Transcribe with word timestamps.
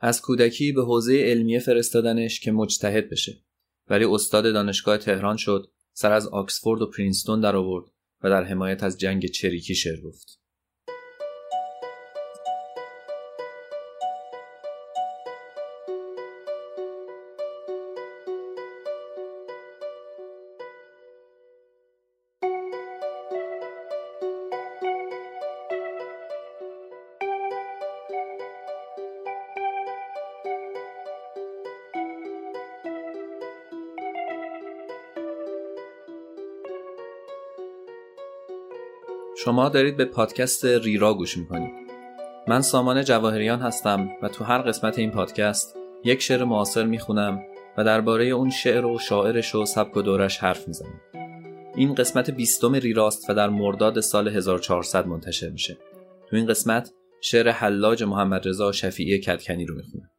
از 0.00 0.22
کودکی 0.22 0.72
به 0.72 0.82
حوزه 0.82 1.12
علمیه 1.12 1.58
فرستادنش 1.58 2.40
که 2.40 2.52
مجتهد 2.52 3.10
بشه. 3.10 3.42
ولی 3.88 4.04
استاد 4.04 4.44
دانشگاه 4.52 4.98
تهران 4.98 5.36
شد 5.36 5.70
سر 5.92 6.12
از 6.12 6.28
آکسفورد 6.28 6.82
و 6.82 6.86
پرینستون 6.86 7.40
در 7.40 7.56
آورد 7.56 7.84
و 8.22 8.30
در 8.30 8.44
حمایت 8.44 8.82
از 8.82 8.98
جنگ 8.98 9.26
چریکی 9.26 9.74
شعر 9.74 10.00
گفت. 10.00 10.39
شما 39.44 39.68
دارید 39.68 39.96
به 39.96 40.04
پادکست 40.04 40.64
ریرا 40.64 41.14
گوش 41.14 41.36
می‌کنید. 41.36 41.70
من 42.48 42.60
سامان 42.60 43.04
جواهریان 43.04 43.60
هستم 43.60 44.08
و 44.22 44.28
تو 44.28 44.44
هر 44.44 44.58
قسمت 44.58 44.98
این 44.98 45.10
پادکست 45.10 45.76
یک 46.04 46.22
شعر 46.22 46.44
معاصر 46.44 46.86
می‌خونم 46.86 47.40
و 47.78 47.84
درباره 47.84 48.24
اون 48.24 48.50
شعر 48.50 48.84
و 48.84 48.98
شاعرش 48.98 49.54
و 49.54 49.64
سبک 49.64 49.96
و 49.96 50.02
دورش 50.02 50.38
حرف 50.38 50.68
می‌زنم. 50.68 51.00
این 51.76 51.94
قسمت 51.94 52.30
بیستم 52.30 52.74
ریراست 52.74 53.30
و 53.30 53.34
در 53.34 53.48
مرداد 53.48 54.00
سال 54.00 54.28
1400 54.28 55.06
منتشر 55.06 55.50
میشه. 55.50 55.78
تو 56.30 56.36
این 56.36 56.46
قسمت 56.46 56.90
شعر 57.22 57.48
حلاج 57.48 58.02
محمد 58.02 58.48
رضا 58.48 58.72
شفیعی 58.72 59.18
کتکنی 59.18 59.66
رو 59.66 59.76
می‌خونم. 59.76 60.10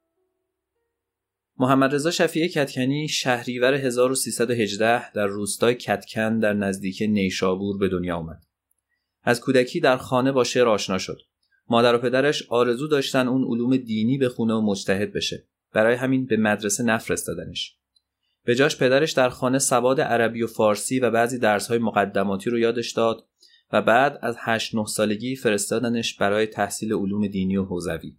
محمد 1.57 1.95
رضا 1.95 2.12
شفیعی 2.12 2.49
کتکنی 2.49 3.07
شهریور 3.07 3.74
1318 3.74 5.12
در 5.12 5.27
روستای 5.27 5.76
کتکن 5.76 6.40
در 6.40 6.53
نزدیک 6.53 7.03
نیشابور 7.09 7.77
به 7.77 7.90
دنیا 7.90 8.18
آمد. 8.18 8.51
از 9.24 9.41
کودکی 9.41 9.80
در 9.80 9.98
خانه 9.98 10.32
با 10.32 10.44
شعر 10.44 10.68
آشنا 10.68 10.98
شد. 10.98 11.22
مادر 11.70 11.96
و 11.96 11.98
پدرش 11.98 12.44
آرزو 12.50 12.88
داشتن 12.88 13.27
اون 13.27 13.44
علوم 13.44 13.77
دینی 13.77 14.18
بخونه 14.18 14.54
و 14.54 14.62
مجتهد 14.62 15.14
بشه. 15.14 15.48
برای 15.74 15.96
همین 15.96 16.26
به 16.26 16.38
مدرسه 16.38 16.84
نفرستادنش. 16.84 17.76
به 18.46 18.55
جاش 18.55 18.77
پدرش 18.77 19.12
در 19.12 19.30
خانه 19.30 19.60
سواد 19.60 20.02
عربی 20.02 20.44
و 20.44 20.48
فارسی 20.48 20.99
و 20.99 21.12
بعضی 21.12 21.40
درسهای 21.40 21.80
مقدماتی 21.80 22.49
رو 22.49 22.60
یادش 22.60 22.92
داد 22.92 23.27
و 23.74 23.82
بعد 23.82 24.20
از 24.22 24.36
8 24.40 24.76
9 24.76 24.86
سالگی 24.86 25.36
فرستادنش 25.36 26.16
برای 26.16 26.48
تحصیل 26.48 26.94
علوم 26.94 27.27
دینی 27.27 27.58
و 27.58 27.64
حوزوی. 27.64 28.18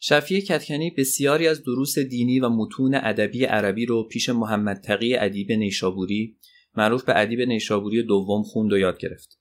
شفیع 0.00 0.40
کتکنی 0.40 0.90
بسیاری 0.90 1.48
از 1.48 1.62
دروس 1.62 1.98
دینی 1.98 2.40
و 2.40 2.48
متون 2.48 2.94
ادبی 2.94 3.44
عربی 3.44 3.86
رو 3.86 4.08
پیش 4.08 4.28
محمد 4.28 4.80
تقی 4.80 5.16
ادیب 5.16 5.52
نیشابوری 5.52 6.36
معروف 6.76 7.04
به 7.04 7.20
ادیب 7.20 7.40
نیشابوری 7.40 8.02
دوم 8.02 8.42
خوند 8.42 8.72
و 8.72 8.78
یاد 8.78 8.98
گرفت. 8.98 9.37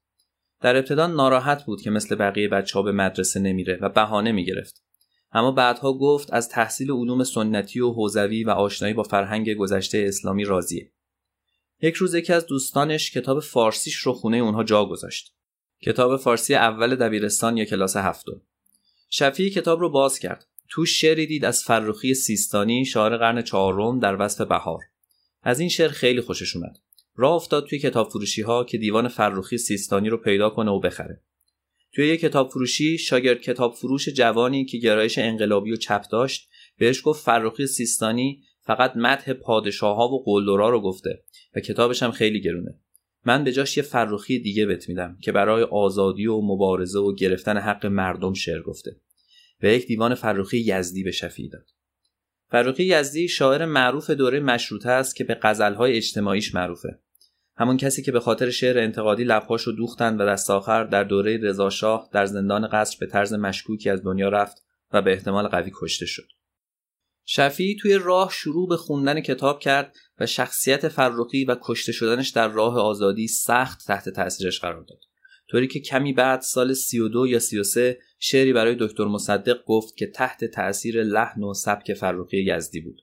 در 0.62 0.76
ابتدا 0.76 1.08
ناراحت 1.08 1.66
بود 1.66 1.82
که 1.82 1.90
مثل 1.90 2.16
بقیه 2.16 2.48
بچه 2.48 2.74
ها 2.74 2.82
به 2.82 2.92
مدرسه 2.92 3.40
نمیره 3.40 3.80
و 3.82 3.90
بهانه 3.90 4.32
می‌گرفت. 4.32 4.84
اما 5.32 5.52
بعدها 5.52 5.94
گفت 5.94 6.34
از 6.34 6.50
تحصیل 6.50 6.92
علوم 6.92 7.24
سنتی 7.24 7.80
و 7.80 7.92
حوزوی 7.92 8.44
و 8.44 8.50
آشنایی 8.50 8.94
با 8.94 9.04
فرهنگ 9.04 9.54
گذشته 9.54 10.06
اسلامی 10.08 10.46
راضیه. 10.46 10.92
یک 11.82 11.96
روز 11.96 12.14
یکی 12.14 12.34
از 12.34 12.46
دوستانش 12.46 13.12
کتاب 13.12 13.40
فارسیش 13.40 13.96
رو 13.96 14.14
خونه 14.14 14.38
اونها 14.38 14.64
جا 14.64 14.86
گذاشت. 14.86 15.34
کتاب 15.82 16.18
فارسی 16.18 16.56
اول 16.56 16.96
دبیرستان 16.96 17.58
یا 17.58 17.66
کلاس 17.66 17.96
هفتم. 17.96 18.42
شفیع 19.10 19.50
کتاب 19.50 19.80
رو 19.80 19.90
باز 19.90 20.20
کرد. 20.20 20.46
تو 20.70 20.86
شعری 20.86 21.28
دید 21.28 21.46
از 21.46 21.64
فرخی 21.64 22.14
سیستانی 22.14 22.86
شاعر 22.86 23.18
قرن 23.18 23.42
چهارم 23.42 24.00
در 24.00 24.22
وصف 24.22 24.42
بهار. 24.42 24.80
از 25.44 25.60
این 25.60 25.70
شعر 25.70 25.90
خیلی 25.90 26.22
خوشش 26.22 26.56
اومد. 26.56 26.78
راه 27.18 27.34
افتاد 27.34 27.68
توی 27.68 27.80
کتاب 27.80 28.10
فروشی 28.10 28.42
ها 28.42 28.64
که 28.64 28.78
دیوان 28.78 29.08
فرخی 29.08 29.58
سیستانی 29.58 30.10
رو 30.10 30.18
پیدا 30.18 30.50
کنه 30.50 30.72
و 30.72 30.80
بخره. 30.80 31.22
توی 31.94 32.08
یک 32.08 32.20
کتاب 32.20 32.50
فروشی 32.50 32.98
شاگرد 32.98 33.42
کتاب 33.42 33.74
فروش 33.74 34.10
جوانی 34.10 34.66
که 34.66 34.78
گرایش 34.78 35.18
انقلابی 35.18 35.72
و 35.72 35.76
چپ 35.76 36.04
داشت 36.12 36.50
بهش 36.78 37.02
گفت 37.04 37.24
فرخی 37.24 37.68
سیستانی 37.68 38.44
فقط 38.62 38.94
مدح 38.96 39.34
پادشاه 39.34 39.96
ها 39.96 40.08
و 40.08 40.24
قلدرا 40.24 40.70
رو 40.70 40.82
گفته 40.82 41.24
و 41.56 41.60
کتابش 41.60 42.04
هم 42.04 42.12
خیلی 42.12 42.42
گرونه. 42.42 42.80
من 43.26 43.44
به 43.44 43.52
جاش 43.52 43.78
یه 43.78 43.84
فرخی 43.84 44.40
دیگه 44.40 44.66
بهت 44.66 44.90
میدم 44.90 45.18
که 45.22 45.32
برای 45.32 45.64
آزادی 45.64 46.28
و 46.28 46.42
مبارزه 46.42 47.00
و 47.00 47.16
گرفتن 47.16 47.58
حق 47.58 47.86
مردم 47.86 48.34
شعر 48.34 48.62
گفته 48.62 49.02
و 49.64 49.68
یک 49.68 49.88
دیوان 49.88 50.16
فرخی 50.16 50.58
یزدی 50.58 51.04
به 51.04 51.12
شفیع 51.12 51.50
داد. 51.50 51.66
فرخی 52.52 52.84
یزدی 52.84 53.28
شاعر 53.28 53.66
معروف 53.66 54.10
دوره 54.10 54.40
مشروطه 54.40 54.90
است 54.90 55.16
که 55.16 55.24
به 55.24 55.38
غزلهای 55.42 55.98
اجتماعیش 55.98 56.56
معروفه. 56.56 57.00
همون 57.58 57.78
کسی 57.78 58.02
که 58.02 58.12
به 58.12 58.20
خاطر 58.20 58.50
شعر 58.50 58.80
انتقادی 58.80 59.24
لبهاش 59.24 59.62
رو 59.62 59.74
دوختن 59.74 60.18
و 60.18 60.26
دست 60.26 60.50
آخر 60.50 60.84
در 60.84 61.04
دوره 61.04 61.38
رضاشاه 61.38 62.10
در 62.14 62.26
زندان 62.26 62.68
قصر 62.68 62.98
به 63.00 63.08
طرز 63.08 63.34
مشکوکی 63.34 63.90
از 63.90 64.04
دنیا 64.04 64.30
رفت 64.30 64.64
و 64.94 65.02
به 65.02 65.12
احتمال 65.12 65.48
قوی 65.48 65.72
کشته 65.82 66.06
شد. 66.06 66.28
شفیعی 67.26 67.76
توی 67.76 68.00
راه 68.04 68.32
شروع 68.32 68.70
به 68.70 68.78
خوندن 68.78 69.22
کتاب 69.22 69.60
کرد 69.60 69.96
و 70.20 70.26
شخصیت 70.26 70.88
فرخی 70.88 71.46
و 71.46 71.56
کشته 71.62 71.92
شدنش 71.92 72.30
در 72.30 72.48
راه 72.48 72.80
آزادی 72.80 73.28
سخت 73.28 73.88
تحت 73.88 74.10
تاثیرش 74.10 74.60
قرار 74.60 74.84
داد. 74.84 75.00
طوری 75.50 75.68
که 75.68 75.80
کمی 75.80 76.14
بعد 76.14 76.42
سال 76.42 76.74
32 76.74 77.28
یا 77.28 77.40
33 77.40 78.00
شعری 78.20 78.54
برای 78.54 78.76
دکتر 78.80 79.06
مصدق 79.06 79.58
گفت 79.66 79.98
که 79.98 80.08
تحت 80.08 80.46
تأثیر 80.46 81.04
لحن 81.04 81.44
و 81.44 81.54
سبک 81.54 81.94
فرخی 81.94 82.38
یزدی 82.38 82.82
بود. 82.82 83.02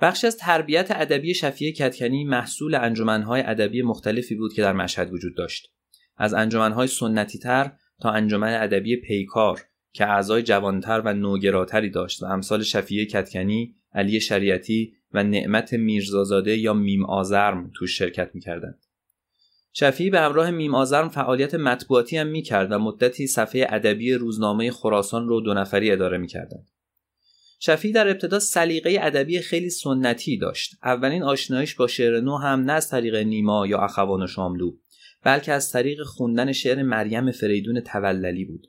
بخشی 0.00 0.26
از 0.26 0.36
تربیت 0.36 0.86
ادبی 0.90 1.34
شفیع 1.34 1.72
کدکنی 1.72 2.24
محصول 2.24 2.74
انجمنهای 2.74 3.42
ادبی 3.46 3.82
مختلفی 3.82 4.34
بود 4.34 4.52
که 4.52 4.62
در 4.62 4.72
مشهد 4.72 5.12
وجود 5.12 5.36
داشت. 5.36 5.72
از 6.16 6.34
انجمنهای 6.34 6.86
سنتی 6.86 7.38
تر 7.38 7.72
تا 8.00 8.10
انجمن 8.10 8.54
ادبی 8.54 8.96
پیکار 8.96 9.60
که 9.92 10.06
اعضای 10.06 10.42
جوانتر 10.42 11.02
و 11.04 11.14
نوگراتری 11.14 11.90
داشت 11.90 12.22
و 12.22 12.26
امثال 12.26 12.62
شفیع 12.62 13.04
کدکنی، 13.04 13.74
علی 13.92 14.20
شریعتی 14.20 14.92
و 15.12 15.22
نعمت 15.22 15.72
میرزازاده 15.72 16.58
یا 16.58 16.74
میم 16.74 17.04
آزرم 17.04 17.70
توش 17.74 17.98
شرکت 17.98 18.30
می‌کردند. 18.34 18.78
شفیعی 19.72 20.10
به 20.10 20.20
همراه 20.20 20.50
میم 20.50 20.74
آزرم 20.74 21.08
فعالیت 21.08 21.54
مطبوعاتی 21.54 22.16
هم 22.16 22.26
می‌کرد 22.26 22.72
و 22.72 22.78
مدتی 22.78 23.26
صفحه 23.26 23.66
ادبی 23.68 24.14
روزنامه 24.14 24.70
خراسان 24.70 25.28
رو 25.28 25.40
دو 25.40 25.54
نفری 25.54 25.90
اداره 25.90 26.18
می‌کردند. 26.18 26.70
شفیع 27.66 27.92
در 27.92 28.08
ابتدا 28.08 28.38
سلیقه 28.38 28.98
ادبی 29.00 29.40
خیلی 29.40 29.70
سنتی 29.70 30.38
داشت. 30.38 30.74
اولین 30.82 31.22
آشنایش 31.22 31.74
با 31.74 31.86
شعر 31.86 32.20
نو 32.20 32.36
هم 32.36 32.60
نه 32.60 32.72
از 32.72 32.90
طریق 32.90 33.14
نیما 33.14 33.66
یا 33.66 33.78
اخوان 33.78 34.22
و 34.22 34.26
شاملو 34.26 34.76
بلکه 35.22 35.52
از 35.52 35.72
طریق 35.72 36.02
خوندن 36.02 36.52
شعر 36.52 36.82
مریم 36.82 37.30
فریدون 37.30 37.80
توللی 37.80 38.44
بود. 38.44 38.66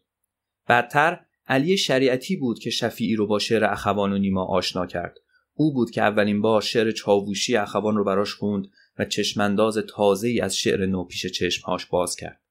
بعدتر 0.68 1.20
علی 1.48 1.78
شریعتی 1.78 2.36
بود 2.36 2.60
که 2.60 2.70
شفیعی 2.70 3.16
رو 3.16 3.28
با 3.28 3.40
شعر 3.40 3.66
اخوان 3.66 4.14
و 4.14 4.18
نیما 4.18 4.46
آشنا 4.46 4.86
کرد. 4.86 5.18
او 5.54 5.74
بود 5.74 5.92
که 5.92 6.02
اولین 6.02 6.42
بار 6.42 6.62
شعر 6.62 6.92
چاووشی 6.92 7.58
اخوان 7.58 7.96
رو 7.96 8.04
براش 8.04 8.34
خوند 8.34 8.68
و 9.00 9.06
چشمانداز 9.06 9.78
تازه 9.78 10.28
ای 10.28 10.42
از 10.42 10.58
شعر 10.58 10.86
نو 10.86 11.04
پیش 11.04 11.26
چشمهاش 11.26 11.86
باز 11.86 12.16
کرد. 12.16 12.42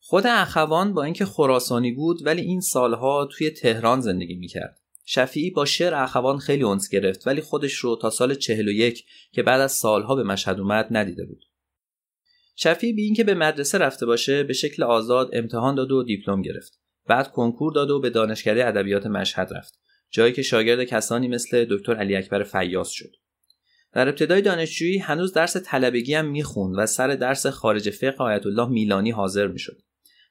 خود 0.00 0.26
اخوان 0.26 0.94
با 0.94 1.04
اینکه 1.04 1.24
خراسانی 1.24 1.92
بود 1.92 2.26
ولی 2.26 2.42
این 2.42 2.60
سالها 2.60 3.28
توی 3.32 3.50
تهران 3.50 4.00
زندگی 4.00 4.34
می‌کرد. 4.34 4.78
شفیعی 5.10 5.50
با 5.50 5.64
شعر 5.64 5.94
اخوان 5.94 6.38
خیلی 6.38 6.62
اونس 6.62 6.88
گرفت 6.88 7.26
ولی 7.26 7.40
خودش 7.40 7.74
رو 7.74 7.96
تا 7.96 8.10
سال 8.10 8.34
41 8.34 9.04
که 9.32 9.42
بعد 9.42 9.60
از 9.60 9.72
سالها 9.72 10.14
به 10.14 10.22
مشهد 10.22 10.60
اومد 10.60 10.88
ندیده 10.90 11.24
بود. 11.24 11.44
شفیعی 12.56 12.92
بی 12.92 13.02
اینکه 13.02 13.24
به 13.24 13.34
مدرسه 13.34 13.78
رفته 13.78 14.06
باشه 14.06 14.42
به 14.42 14.52
شکل 14.52 14.82
آزاد 14.82 15.30
امتحان 15.32 15.74
داد 15.74 15.92
و 15.92 16.02
دیپلم 16.02 16.42
گرفت. 16.42 16.80
بعد 17.06 17.32
کنکور 17.32 17.72
داد 17.72 17.90
و 17.90 18.00
به 18.00 18.10
دانشکده 18.10 18.68
ادبیات 18.68 19.06
مشهد 19.06 19.52
رفت. 19.52 19.80
جایی 20.10 20.32
که 20.32 20.42
شاگرد 20.42 20.84
کسانی 20.84 21.28
مثل 21.28 21.66
دکتر 21.70 21.94
علی 21.94 22.16
اکبر 22.16 22.42
فیاض 22.42 22.88
شد. 22.88 23.12
در 23.92 24.08
ابتدای 24.08 24.42
دانشجویی 24.42 24.98
هنوز 24.98 25.32
درس 25.32 25.56
طلبگی 25.56 26.14
هم 26.14 26.26
می‌خوند 26.26 26.74
و 26.78 26.86
سر 26.86 27.08
درس 27.08 27.46
خارج 27.46 27.90
فقه 27.90 28.24
آیت 28.24 28.46
الله 28.46 28.68
میلانی 28.68 29.10
حاضر 29.10 29.46
می‌شد. 29.46 29.78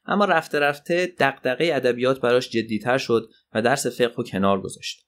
اما 0.08 0.24
رفته 0.24 0.58
رفته 0.58 1.14
دغدغه 1.18 1.70
ادبیات 1.74 2.20
براش 2.20 2.50
جدیتر 2.50 2.98
شد 2.98 3.30
و 3.54 3.62
درس 3.62 3.86
فقه 3.86 4.14
رو 4.16 4.24
کنار 4.24 4.60
گذاشت. 4.60 5.06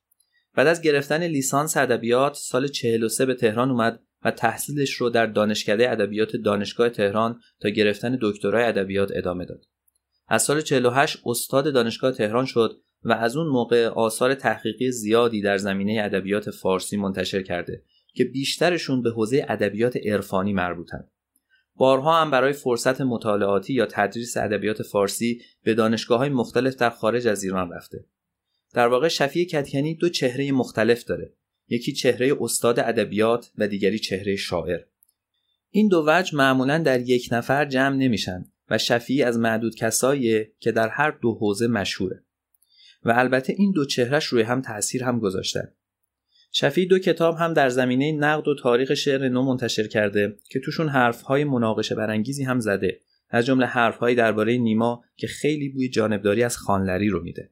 بعد 0.55 0.67
از 0.67 0.83
گرفتن 0.83 1.23
لیسانس 1.23 1.77
ادبیات 1.77 2.35
سال 2.35 2.69
43 2.69 3.27
به 3.27 3.35
تهران 3.35 3.71
اومد 3.71 4.01
و 4.25 4.31
تحصیلش 4.31 4.93
رو 4.93 5.11
در 5.11 5.27
دانشکده 5.27 5.91
ادبیات 5.91 6.37
دانشگاه 6.37 6.89
تهران 6.89 7.41
تا 7.61 7.69
گرفتن 7.69 8.19
دکترای 8.23 8.65
ادبیات 8.65 9.11
ادامه 9.15 9.45
داد. 9.45 9.65
از 10.29 10.43
سال 10.43 10.61
48 10.61 11.19
استاد 11.27 11.73
دانشگاه 11.73 12.13
تهران 12.13 12.45
شد 12.45 12.81
و 13.03 13.13
از 13.13 13.37
اون 13.37 13.47
موقع 13.47 13.87
آثار 13.87 14.35
تحقیقی 14.35 14.91
زیادی 14.91 15.43
در 15.43 15.57
زمینه 15.57 16.03
ادبیات 16.05 16.51
فارسی 16.51 16.97
منتشر 16.97 17.43
کرده 17.43 17.83
که 18.15 18.25
بیشترشون 18.25 19.03
به 19.03 19.11
حوزه 19.11 19.47
ادبیات 19.49 19.97
عرفانی 19.97 20.53
مربوطند. 20.53 21.11
بارها 21.81 22.21
هم 22.21 22.31
برای 22.31 22.53
فرصت 22.53 23.01
مطالعاتی 23.01 23.73
یا 23.73 23.87
تدریس 23.87 24.37
ادبیات 24.37 24.83
فارسی 24.83 25.43
به 25.63 25.75
دانشگاه 25.75 26.19
های 26.19 26.29
مختلف 26.29 26.77
در 26.77 26.91
خارج 26.91 27.27
از 27.27 27.43
ایران 27.43 27.73
رفته. 27.73 28.05
در 28.75 28.87
واقع 28.87 29.09
شفیع 29.09 29.47
کتکنی 29.47 29.95
دو 29.95 30.09
چهره 30.09 30.53
مختلف 30.53 31.05
داره. 31.05 31.33
یکی 31.69 31.93
چهره 31.93 32.37
استاد 32.41 32.81
ادبیات 32.81 33.51
و 33.59 33.69
دیگری 33.69 33.99
چهره 33.99 34.37
شاعر. 34.37 34.81
این 35.71 35.89
دو 35.89 36.05
وجه 36.07 36.37
معمولا 36.37 36.79
در 36.79 37.01
یک 37.01 37.29
نفر 37.33 37.65
جمع 37.65 37.97
نمیشن 37.97 38.45
و 38.71 38.79
شفیع 38.79 39.27
از 39.27 39.39
معدود 39.39 39.75
کساییه 39.75 40.53
که 40.59 40.73
در 40.73 40.89
هر 40.89 41.11
دو 41.11 41.35
حوزه 41.35 41.67
مشهوره. 41.67 42.25
و 43.05 43.11
البته 43.11 43.53
این 43.57 43.73
دو 43.73 43.85
چهرش 43.85 44.25
روی 44.25 44.43
هم 44.43 44.63
تاثیر 44.63 45.05
هم 45.05 45.19
گذاشتن. 45.19 45.73
شفیع 46.53 46.89
دو 46.89 46.99
کتاب 46.99 47.37
هم 47.37 47.53
در 47.53 47.69
زمینه 47.69 48.13
نقد 48.13 48.49
و 48.49 48.55
تاریخ 48.55 48.95
شعر 48.95 49.29
نو 49.29 49.43
منتشر 49.43 49.87
کرده 49.87 50.37
که 50.51 50.61
توشون 50.61 50.89
حرفهای 50.89 51.45
مناقشه 51.45 51.95
برانگیزی 51.95 52.45
هم 52.45 52.61
زده 52.61 53.01
از 53.29 53.47
جمله 53.47 53.67
حرفهایی 53.67 54.17
درباره 54.17 54.59
نیما 54.59 55.05
که 55.17 55.27
خیلی 55.27 55.69
بوی 55.69 55.89
جانبداری 55.89 56.43
از 56.43 56.57
خانلری 56.57 57.09
رو 57.09 57.23
میده. 57.23 57.51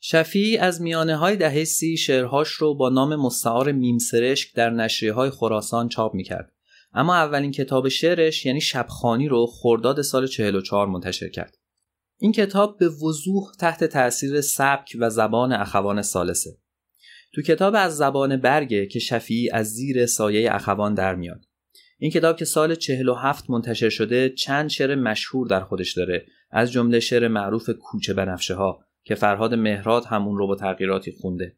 شفیع 0.00 0.62
از 0.62 0.82
میانه 0.82 1.16
های 1.16 1.36
دهه 1.36 1.64
سی 1.64 1.96
شعرهاش 1.96 2.48
رو 2.48 2.74
با 2.74 2.88
نام 2.88 3.16
مستعار 3.16 3.72
میمسرشک 3.72 4.54
در 4.54 4.70
نشریه 4.70 5.12
های 5.12 5.30
خراسان 5.30 5.88
چاپ 5.88 6.14
می‌کرد. 6.14 6.52
اما 6.94 7.16
اولین 7.16 7.50
کتاب 7.50 7.88
شعرش 7.88 8.46
یعنی 8.46 8.60
شبخانی 8.60 9.28
رو 9.28 9.46
خرداد 9.46 10.02
سال 10.02 10.26
44 10.26 10.86
منتشر 10.86 11.28
کرد. 11.28 11.58
این 12.18 12.32
کتاب 12.32 12.78
به 12.78 12.88
وضوح 12.88 13.52
تحت 13.58 13.84
تاثیر 13.84 14.40
سبک 14.40 14.96
و 15.00 15.10
زبان 15.10 15.52
اخوان 15.52 16.02
سالسه 16.02 16.61
تو 17.34 17.42
کتاب 17.42 17.74
از 17.76 17.96
زبان 17.96 18.36
برگه 18.36 18.86
که 18.86 18.98
شفیعی 18.98 19.50
از 19.50 19.66
زیر 19.66 20.06
سایه 20.06 20.54
اخوان 20.54 20.94
در 20.94 21.14
میاد. 21.14 21.44
این 21.98 22.10
کتاب 22.10 22.36
که 22.36 22.44
سال 22.44 22.74
47 22.74 23.50
منتشر 23.50 23.88
شده 23.88 24.28
چند 24.28 24.70
شعر 24.70 24.94
مشهور 24.94 25.48
در 25.48 25.60
خودش 25.60 25.92
داره. 25.92 26.26
از 26.50 26.72
جمله 26.72 27.00
شعر 27.00 27.28
معروف 27.28 27.70
کوچه 27.70 28.14
بنفشه 28.14 28.54
ها 28.54 28.84
که 29.04 29.14
فرهاد 29.14 29.54
مهراد 29.54 30.04
همون 30.04 30.38
رو 30.38 30.46
با 30.46 30.56
تغییراتی 30.56 31.12
خونده. 31.12 31.56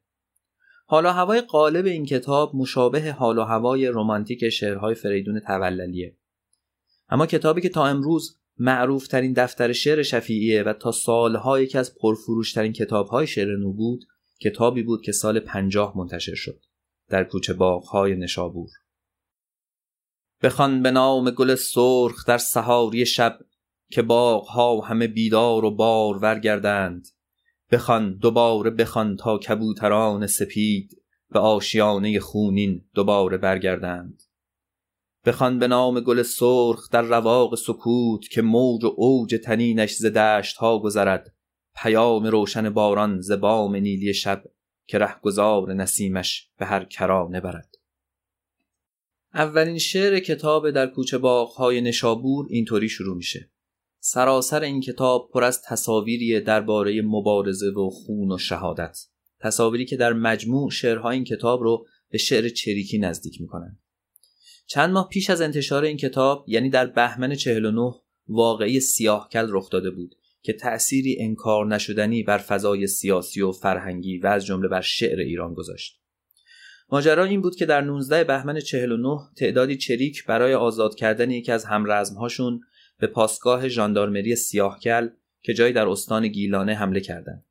حالا 0.87 1.13
هوای 1.13 1.41
قالب 1.41 1.87
این 1.87 2.07
کتاب 2.07 2.57
مشابه 2.57 3.13
حال 3.13 3.39
و 3.39 3.43
هوای 3.43 3.87
رمانتیک 3.87 4.49
شعرهای 4.49 4.95
فریدون 4.95 5.41
توللیه 5.41 6.17
اما 7.09 7.27
کتابی 7.27 7.61
که 7.61 7.69
تا 7.69 7.87
امروز 7.87 8.39
معروف 8.59 9.07
ترین 9.07 9.33
دفتر 9.33 9.73
شعر 9.73 10.03
شفیعیه 10.03 10.63
و 10.63 10.73
تا 10.73 10.93
سالها 10.93 11.61
یکی 11.61 11.79
از 11.79 11.95
پرفروشترین 11.95 12.73
کتابهای 12.73 13.27
شعر 13.27 13.57
نو 13.57 13.73
بود 13.73 14.05
کتابی 14.41 14.83
بود 14.83 15.03
که 15.03 15.13
سال 15.13 15.41
پنجاه 15.41 15.99
منتشر 15.99 16.35
شد 16.35 16.61
در 17.09 17.25
کوچه 17.25 17.53
باغهای 17.53 18.15
نشابور. 18.15 18.71
بخوان 20.43 20.83
به 20.83 20.91
نام 20.91 21.31
گل 21.31 21.55
سرخ 21.55 22.27
در 22.27 22.39
سهاری 22.39 23.07
شب 23.07 23.39
که 23.91 24.03
باغها 24.03 24.81
همه 24.81 25.07
بیدار 25.07 25.65
و 25.65 25.71
بار 25.71 26.19
ورگردند 26.19 27.09
بخوان 27.73 28.17
دوباره 28.17 28.71
بخوان 28.71 29.17
تا 29.17 29.39
کبوتران 29.39 30.27
سپید 30.27 31.03
به 31.31 31.39
آشیانه 31.39 32.21
خونین 32.21 32.89
دوباره 32.95 33.37
برگردند. 33.37 34.23
بخوان 35.25 35.59
به 35.59 35.69
نام 35.69 36.01
گل 36.01 36.23
سرخ 36.23 36.91
در 36.91 37.03
رواق 37.03 37.55
سکوت 37.55 38.29
که 38.29 38.43
موج 38.43 38.85
و 38.85 38.95
اوج 38.97 39.35
تنینش 39.45 39.95
ز 39.95 40.07
دشت 40.07 40.57
ها 40.57 40.79
گذرد. 40.79 41.34
پیام 41.77 42.27
روشن 42.27 42.71
باران 42.71 43.21
ز 43.21 43.33
بام 43.33 43.77
نیلی 43.77 44.15
شب 44.15 44.45
که 44.87 44.99
رهگذار 44.99 45.75
نسیمش 45.75 46.49
به 46.59 46.67
هر 46.67 46.85
کرانه 46.85 47.41
برد. 47.41 47.75
اولین 49.35 49.79
شعر 49.79 50.19
کتاب 50.19 50.71
در 50.71 50.87
کوچه 50.87 51.19
باغهای 51.19 51.81
نشابور 51.81 52.47
اینطوری 52.51 52.89
شروع 52.89 53.17
میشه. 53.17 53.51
سراسر 54.01 54.63
این 54.63 54.81
کتاب 54.81 55.31
پر 55.33 55.45
از 55.45 55.63
تصاویری 55.63 56.41
درباره 56.41 57.03
مبارزه 57.03 57.71
و 57.71 57.91
خون 57.91 58.33
و 58.33 58.39
شهادت. 58.39 58.99
تصاویری 59.41 59.85
که 59.85 59.97
در 59.97 60.13
مجموع 60.13 60.71
شعرهای 60.71 61.17
این 61.17 61.25
کتاب 61.25 61.63
رو 61.63 61.87
به 62.11 62.19
شعر 62.19 62.49
چریکی 62.49 62.99
نزدیک 62.99 63.41
می‌کنن. 63.41 63.79
چند 64.67 64.91
ماه 64.91 65.09
پیش 65.09 65.31
از 65.31 65.41
انتشار 65.41 65.85
این 65.85 65.97
کتاب 65.97 66.45
یعنی 66.49 66.71
در 66.71 66.87
بهمن 66.87 67.35
49 67.35 67.95
واقعی 68.29 68.81
سیاهکل 68.81 69.47
رخ 69.51 69.71
داده 69.71 69.91
بود. 69.91 70.15
که 70.45 70.53
تأثیری 70.53 71.17
انکار 71.21 71.67
نشدنی 71.67 72.23
بر 72.23 72.39
فضای 72.39 72.87
سیاسی 72.87 73.43
و 73.43 73.53
فرهنگی 73.53 74.19
و 74.19 74.27
از 74.27 74.47
جمله 74.47 74.69
بر 74.69 74.81
شعر 74.81 75.21
ایران 75.21 75.55
گذاشت 75.55 76.01
ماجرا 76.91 77.25
این 77.25 77.41
بود 77.41 77.57
که 77.57 77.67
در 77.67 77.81
19 77.81 78.25
بهمن 78.25 78.61
49 78.61 79.19
تعدادی 79.37 79.77
چریک 79.77 80.27
برای 80.27 80.55
آزاد 80.55 80.95
کردن 80.95 81.31
یکی 81.31 81.53
از 81.53 81.65
همرزمهاشون 81.65 82.61
به 82.99 83.07
پاسگاه 83.07 83.69
ژاندارمری 83.69 84.37
سیاهکل 84.37 85.09
که 85.43 85.55
جایی 85.55 85.73
در 85.73 85.89
استان 85.89 86.29
گیلانه 86.29 86.75
حمله 86.75 87.01
کردند. 87.01 87.45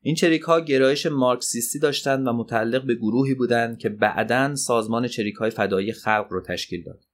این 0.00 0.14
چریک 0.14 0.42
ها 0.42 0.60
گرایش 0.60 1.06
مارکسیستی 1.06 1.78
داشتند 1.78 2.26
و 2.26 2.32
متعلق 2.32 2.86
به 2.86 2.94
گروهی 2.94 3.34
بودند 3.34 3.78
که 3.78 3.88
بعدا 3.88 4.54
سازمان 4.54 5.08
چریک 5.08 5.34
های 5.34 5.50
فدایی 5.50 5.92
خلق 5.92 6.26
رو 6.30 6.42
تشکیل 6.42 6.82
داد. 6.82 7.05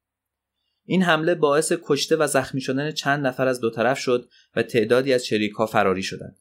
این 0.85 1.03
حمله 1.03 1.35
باعث 1.35 1.73
کشته 1.85 2.17
و 2.17 2.27
زخمی 2.27 2.61
شدن 2.61 2.91
چند 2.91 3.27
نفر 3.27 3.49
از 3.49 3.61
دو 3.61 3.71
طرف 3.71 3.99
شد 3.99 4.29
و 4.57 4.63
تعدادی 4.63 5.13
از 5.13 5.25
چریک 5.25 5.53
ها 5.53 5.67
فراری 5.67 6.03
شدند. 6.03 6.37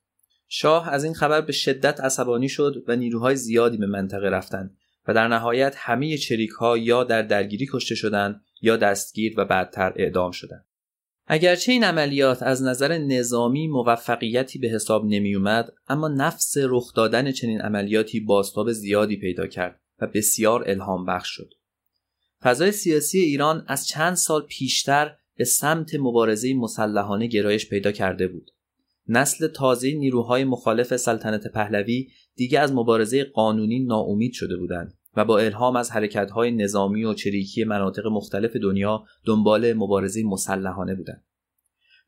شاه 0.47 0.89
از 0.89 1.03
این 1.03 1.13
خبر 1.13 1.41
به 1.41 1.51
شدت 1.51 1.99
عصبانی 1.99 2.49
شد 2.49 2.83
و 2.87 2.95
نیروهای 2.95 3.35
زیادی 3.35 3.77
به 3.77 3.85
منطقه 3.85 4.29
رفتند 4.29 4.77
و 5.07 5.13
در 5.13 5.27
نهایت 5.27 5.75
همه 5.77 6.17
چریک 6.17 6.49
ها 6.49 6.77
یا 6.77 7.03
در 7.03 7.21
درگیری 7.21 7.67
کشته 7.73 7.95
شدند 7.95 8.41
یا 8.61 8.77
دستگیر 8.77 9.33
و 9.37 9.45
بعدتر 9.45 9.93
اعدام 9.95 10.31
شدند. 10.31 10.65
اگرچه 11.27 11.71
این 11.71 11.83
عملیات 11.83 12.43
از 12.43 12.63
نظر 12.63 12.97
نظامی 12.97 13.67
موفقیتی 13.67 14.59
به 14.59 14.67
حساب 14.67 15.05
نمی 15.05 15.35
اومد 15.35 15.69
اما 15.87 16.07
نفس 16.07 16.53
رخ 16.57 16.93
دادن 16.93 17.31
چنین 17.31 17.61
عملیاتی 17.61 18.19
باستاب 18.19 18.71
زیادی 18.71 19.17
پیدا 19.17 19.47
کرد 19.47 19.81
و 19.99 20.07
بسیار 20.07 20.63
الهام 20.69 21.05
بخش 21.05 21.29
شد. 21.29 21.53
فضای 22.43 22.71
سیاسی 22.71 23.19
ایران 23.19 23.65
از 23.67 23.87
چند 23.87 24.13
سال 24.13 24.41
پیشتر 24.41 25.15
به 25.37 25.45
سمت 25.45 25.95
مبارزه 25.95 26.53
مسلحانه 26.53 27.27
گرایش 27.27 27.69
پیدا 27.69 27.91
کرده 27.91 28.27
بود. 28.27 28.51
نسل 29.07 29.47
تازه 29.47 29.93
نیروهای 29.93 30.43
مخالف 30.43 30.97
سلطنت 30.97 31.47
پهلوی 31.47 32.07
دیگه 32.35 32.59
از 32.59 32.73
مبارزه 32.73 33.23
قانونی 33.23 33.79
ناامید 33.79 34.33
شده 34.33 34.57
بودند 34.57 34.93
و 35.15 35.25
با 35.25 35.39
الهام 35.39 35.75
از 35.75 35.91
حرکت‌های 35.91 36.51
نظامی 36.51 37.03
و 37.03 37.13
چریکی 37.13 37.63
مناطق 37.63 38.07
مختلف 38.07 38.55
دنیا 38.55 39.03
دنبال 39.25 39.73
مبارزه 39.73 40.23
مسلحانه 40.23 40.95
بودند. 40.95 41.23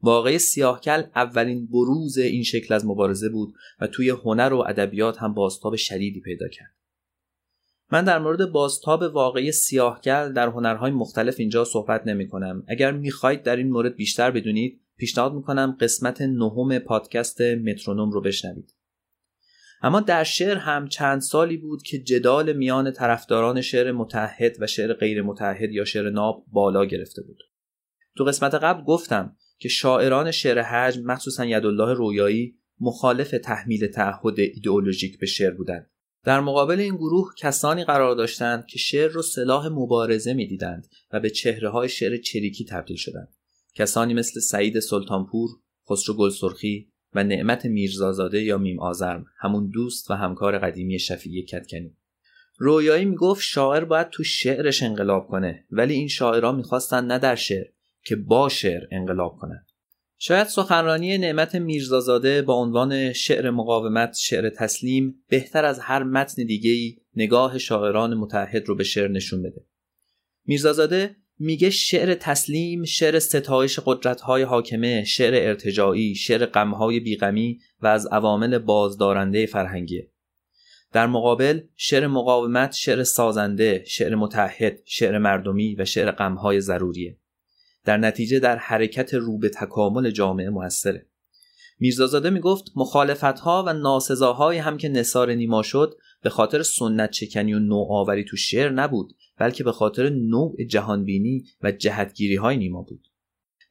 واقعی 0.02 0.40
سیاهکل 0.40 1.04
اولین 1.16 1.68
بروز 1.68 2.18
این 2.18 2.44
شکل 2.44 2.74
از 2.74 2.86
مبارزه 2.86 3.30
بود 3.30 3.54
و 3.80 3.88
توی 3.88 4.10
هنر 4.10 4.54
و 4.54 4.64
ادبیات 4.68 5.18
هم 5.18 5.34
بازتاب 5.34 5.76
شدیدی 5.76 6.22
پیدا 6.22 6.48
کرد. 6.48 6.83
من 7.94 8.04
در 8.04 8.20
مورد 8.20 8.52
بازتاب 8.52 9.02
واقعی 9.02 9.52
سیاهکل 9.52 10.34
در 10.34 10.48
هنرهای 10.48 10.92
مختلف 10.92 11.36
اینجا 11.40 11.64
صحبت 11.64 12.08
نمی 12.08 12.28
کنم. 12.28 12.64
اگر 12.68 12.92
می‌خواهید 12.92 13.44
در 13.44 13.56
این 13.56 13.70
مورد 13.70 13.96
بیشتر 13.96 14.32
بدونید 14.32 14.82
پیشنهاد 14.98 15.34
می‌کنم 15.34 15.78
قسمت 15.80 16.22
نهم 16.22 16.80
پادکست 16.80 17.42
مترونوم 17.42 18.12
رو 18.12 18.22
بشنوید. 18.22 18.76
اما 19.82 20.00
در 20.00 20.24
شعر 20.24 20.58
هم 20.58 20.88
چند 20.88 21.22
سالی 21.22 21.58
بود 21.58 21.84
که 21.84 22.00
جدال 22.00 22.54
میان 22.54 22.92
طرفداران 22.92 23.62
شعر 23.62 23.92
متحد 23.92 24.56
و 24.60 24.68
شعر 24.68 24.94
غیر 24.94 25.22
متحد 25.22 25.72
یا 25.72 25.86
شعر 25.86 26.10
ناب 26.10 26.46
بالا 26.48 26.86
گرفته 26.86 27.22
بود. 27.22 27.44
تو 28.18 28.24
قسمت 28.24 28.54
قبل 28.54 28.84
گفتم 28.84 29.36
که 29.60 29.70
شاعران 29.70 30.32
شعر 30.32 30.62
حجم 30.62 31.04
مخصوصا 31.04 31.46
یدالله 31.46 31.94
رویایی 31.94 32.56
مخالف 32.80 33.36
تحمیل 33.44 33.88
تعهد 33.88 34.40
ایدئولوژیک 34.40 35.20
به 35.20 35.26
شعر 35.26 35.52
بودند. 35.52 35.93
در 36.24 36.40
مقابل 36.40 36.80
این 36.80 36.96
گروه 36.96 37.34
کسانی 37.38 37.84
قرار 37.84 38.16
داشتند 38.16 38.66
که 38.66 38.80
شعر 38.80 39.12
را 39.12 39.22
سلاح 39.22 39.68
مبارزه 39.68 40.34
می‌دیدند 40.34 40.88
و 41.12 41.20
به 41.20 41.30
چهره 41.30 41.70
های 41.70 41.90
شعر 41.90 42.18
چریکی 42.18 42.66
تبدیل 42.66 42.98
شدند. 42.98 43.36
کسانی 43.76 44.14
مثل 44.14 44.40
سعید 44.40 44.80
سلطانپور، 44.80 45.50
خسرو 45.90 46.16
گلسرخی، 46.16 46.94
و 47.16 47.24
نعمت 47.24 47.66
میرزازاده 47.66 48.44
یا 48.44 48.58
میم 48.58 48.80
آزرم 48.80 49.26
همون 49.40 49.70
دوست 49.70 50.12
و 50.12 50.14
همکار 50.14 50.60
قدیمی 50.60 51.00
شفیعی 51.00 51.44
کتکنی 51.44 51.98
رویایی 52.58 53.06
می‌گفت 53.06 53.42
شاعر 53.42 53.84
باید 53.86 54.10
تو 54.10 54.24
شعرش 54.24 54.84
انقلاب 54.84 55.28
کنه 55.28 55.66
ولی 55.72 55.94
این 55.94 56.08
شاعرها 56.08 56.52
می‌خواستن 56.52 57.06
نه 57.06 57.20
در 57.20 57.36
شعر 57.36 57.66
که 58.06 58.16
با 58.16 58.50
شعر 58.50 58.84
انقلاب 58.92 59.38
کنند 59.38 59.66
شاید 60.18 60.48
سخنرانی 60.48 61.18
نعمت 61.18 61.56
میرزازاده 61.56 62.42
با 62.42 62.54
عنوان 62.54 63.14
شعر 63.14 63.50
مقاومت 63.50 64.16
شعر 64.20 64.50
تسلیم 64.50 65.24
بهتر 65.30 65.66
از 65.66 65.80
هر 65.80 66.04
متن 66.04 66.46
دیگه‌ای 66.46 66.98
نگاه 67.16 67.58
شاعران 67.58 68.14
متحد 68.14 68.68
رو 68.68 68.76
به 68.76 68.84
شعر 68.84 69.08
نشون 69.08 69.42
بده. 69.42 69.66
میرزازاده 70.46 71.16
میگه 71.40 71.70
شعر 71.70 72.14
تسلیم 72.14 72.84
شعر 72.84 73.20
ستایش 73.20 73.80
قدرت‌های 73.86 74.44
حاکمه 74.44 75.04
شعر 75.04 75.34
ارتجاعی 75.48 76.16
شعر 76.16 76.46
غمهای 76.46 77.00
بیغمی 77.00 77.60
و 77.82 77.88
از 77.88 78.06
عوامل 78.06 78.58
بازدارنده 78.58 79.46
فرهنگی 79.46 80.02
در 80.92 81.08
مقابل 81.08 81.62
شعر 81.76 82.08
مقاومت 82.08 82.74
شعر 82.74 83.04
سازنده 83.04 83.84
شعر 83.88 84.16
متحد 84.16 84.80
شعر 84.86 85.18
مردمی 85.18 85.76
و 85.76 85.86
شعر 85.86 86.12
غمهای 86.12 86.62
ضروریه. 86.62 87.18
در 87.86 87.98
نتیجه 87.98 88.40
در 88.40 88.58
حرکت 88.58 89.14
رو 89.14 89.38
به 89.38 89.50
تکامل 89.50 90.12
جامعه 90.12 90.50
موثره. 90.50 91.06
میرزازاده 91.80 92.30
می‌گفت 92.30 92.72
مخالفتها 92.76 93.64
و 93.68 93.74
ناسزاهایی 93.74 94.60
هم 94.60 94.78
که 94.78 94.90
نصار 94.90 95.34
نیما 95.34 95.62
شد 95.62 95.98
به 96.22 96.30
خاطر 96.30 96.64
سنت 96.64 97.12
چکنی 97.12 97.54
و 97.54 97.60
نوآوری 97.60 98.24
تو 98.24 98.38
شعر 98.38 98.70
نبود 98.70 99.14
بلکه 99.38 99.64
به 99.64 99.72
خاطر 99.72 100.10
نوع 100.10 100.64
جهانبینی 100.64 101.44
و 101.62 101.72
جهتگیری 101.72 102.36
های 102.36 102.58
نیما 102.58 102.82
بود. 102.82 103.08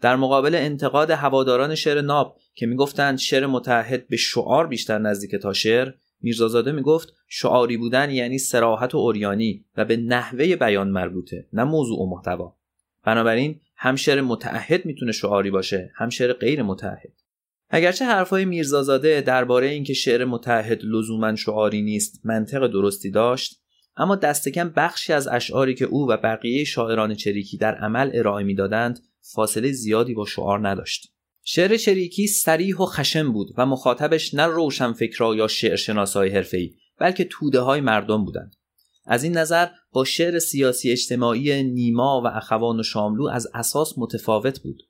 در 0.00 0.16
مقابل 0.16 0.54
انتقاد 0.54 1.10
هواداران 1.10 1.74
شعر 1.74 2.00
ناب 2.00 2.36
که 2.54 2.66
می‌گفتند 2.66 3.18
شعر 3.18 3.46
متحد 3.46 4.08
به 4.08 4.16
شعار 4.16 4.66
بیشتر 4.66 4.98
نزدیک 4.98 5.34
تا 5.34 5.52
شعر 5.52 5.92
میرزازاده 6.20 6.72
می‌گفت 6.72 7.14
شعاری 7.28 7.76
بودن 7.76 8.10
یعنی 8.10 8.38
سراحت 8.38 8.94
و 8.94 8.98
اوریانی 8.98 9.64
و 9.76 9.84
به 9.84 9.96
نحوه 9.96 10.56
بیان 10.56 10.88
مربوطه 10.88 11.48
نه 11.52 11.64
موضوع 11.64 11.98
و 12.00 12.10
محتوا. 12.10 12.56
بنابراین 13.04 13.60
هم 13.76 13.96
شعر 13.96 14.20
متعهد 14.20 14.86
می‌تونه 14.86 15.12
شعاری 15.12 15.50
باشه 15.50 15.92
هم 15.96 16.08
شعر 16.08 16.32
غیر 16.32 16.62
متعهد. 16.62 17.12
اگرچه 17.70 18.04
حرفهای 18.04 18.44
میرزازاده 18.44 19.20
درباره 19.20 19.66
اینکه 19.66 19.94
شعر 19.94 20.24
متحد 20.24 20.84
لزوما 20.84 21.36
شعاری 21.36 21.82
نیست 21.82 22.20
منطق 22.24 22.66
درستی 22.66 23.10
داشت 23.10 23.62
اما 23.96 24.16
دستکم 24.16 24.72
بخشی 24.76 25.12
از 25.12 25.28
اشعاری 25.28 25.74
که 25.74 25.84
او 25.84 26.08
و 26.08 26.16
بقیه 26.16 26.64
شاعران 26.64 27.14
چریکی 27.14 27.56
در 27.56 27.74
عمل 27.74 28.10
ارائه 28.14 28.44
می‌دادند 28.44 29.00
فاصله 29.20 29.72
زیادی 29.72 30.14
با 30.14 30.26
شعار 30.26 30.68
نداشت. 30.68 31.12
شعر 31.44 31.76
چریکی 31.76 32.26
سریح 32.26 32.76
و 32.76 32.86
خشم 32.86 33.32
بود 33.32 33.54
و 33.56 33.66
مخاطبش 33.66 34.34
نه 34.34 34.46
روشنفکرا 34.46 35.34
یا 35.34 35.48
شعرشناسای 35.48 36.30
حرفه‌ای 36.30 36.74
بلکه 36.98 37.24
توده 37.24 37.60
های 37.60 37.80
مردم 37.80 38.24
بودند. 38.24 38.56
از 39.04 39.24
این 39.24 39.38
نظر 39.38 39.66
با 39.92 40.04
شعر 40.04 40.38
سیاسی 40.38 40.90
اجتماعی 40.90 41.62
نیما 41.62 42.22
و 42.24 42.26
اخوان 42.26 42.80
و 42.80 42.82
شاملو 42.82 43.26
از 43.26 43.48
اساس 43.54 43.98
متفاوت 43.98 44.60
بود. 44.60 44.82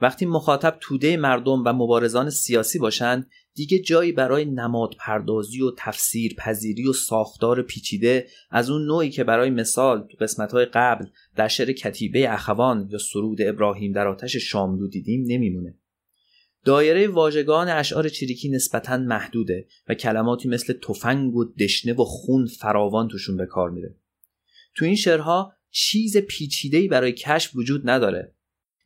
وقتی 0.00 0.26
مخاطب 0.26 0.76
توده 0.80 1.16
مردم 1.16 1.62
و 1.66 1.72
مبارزان 1.72 2.30
سیاسی 2.30 2.78
باشند 2.78 3.30
دیگه 3.54 3.78
جایی 3.78 4.12
برای 4.12 4.44
نماد 4.44 4.94
پردازی 4.98 5.62
و 5.62 5.70
تفسیر 5.78 6.34
پذیری 6.34 6.88
و 6.88 6.92
ساختار 6.92 7.62
پیچیده 7.62 8.26
از 8.50 8.70
اون 8.70 8.86
نوعی 8.86 9.10
که 9.10 9.24
برای 9.24 9.50
مثال 9.50 10.06
تو 10.10 10.16
قسمتهای 10.20 10.64
قبل 10.64 11.06
در 11.36 11.48
شعر 11.48 11.72
کتیبه 11.72 12.32
اخوان 12.32 12.88
یا 12.90 12.98
سرود 12.98 13.42
ابراهیم 13.42 13.92
در 13.92 14.08
آتش 14.08 14.36
شاملو 14.36 14.88
دیدیم 14.88 15.24
نمیمونه. 15.26 15.78
دایره 16.64 17.08
واژگان 17.08 17.68
اشعار 17.68 18.08
چریکی 18.08 18.48
نسبتا 18.48 18.96
محدوده 18.96 19.66
و 19.88 19.94
کلماتی 19.94 20.48
مثل 20.48 20.72
تفنگ 20.72 21.34
و 21.34 21.44
دشنه 21.44 21.92
و 21.92 22.04
خون 22.04 22.46
فراوان 22.46 23.08
توشون 23.08 23.36
به 23.36 23.46
کار 23.46 23.70
میره. 23.70 23.94
تو 24.76 24.84
این 24.84 24.96
شعرها 24.96 25.52
چیز 25.70 26.16
پیچیده‌ای 26.16 26.88
برای 26.88 27.12
کشف 27.12 27.56
وجود 27.56 27.90
نداره. 27.90 28.34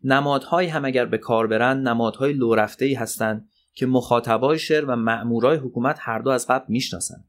نمادهایی 0.05 0.69
هم 0.69 0.85
اگر 0.85 1.07
به 1.07 1.19
کار 1.19 1.47
برن 1.47 1.81
نمادهای 1.81 2.33
لورفته‌ای 2.33 2.95
هستند 2.95 3.49
که 3.75 3.87
مخاطبای 3.87 4.59
شعر 4.59 4.85
و 4.85 4.97
مأمورای 4.97 5.59
حکومت 5.59 5.97
هر 6.01 6.19
دو 6.19 6.31
از 6.31 6.47
قبل 6.47 6.65
می‌شناسن. 6.69 7.25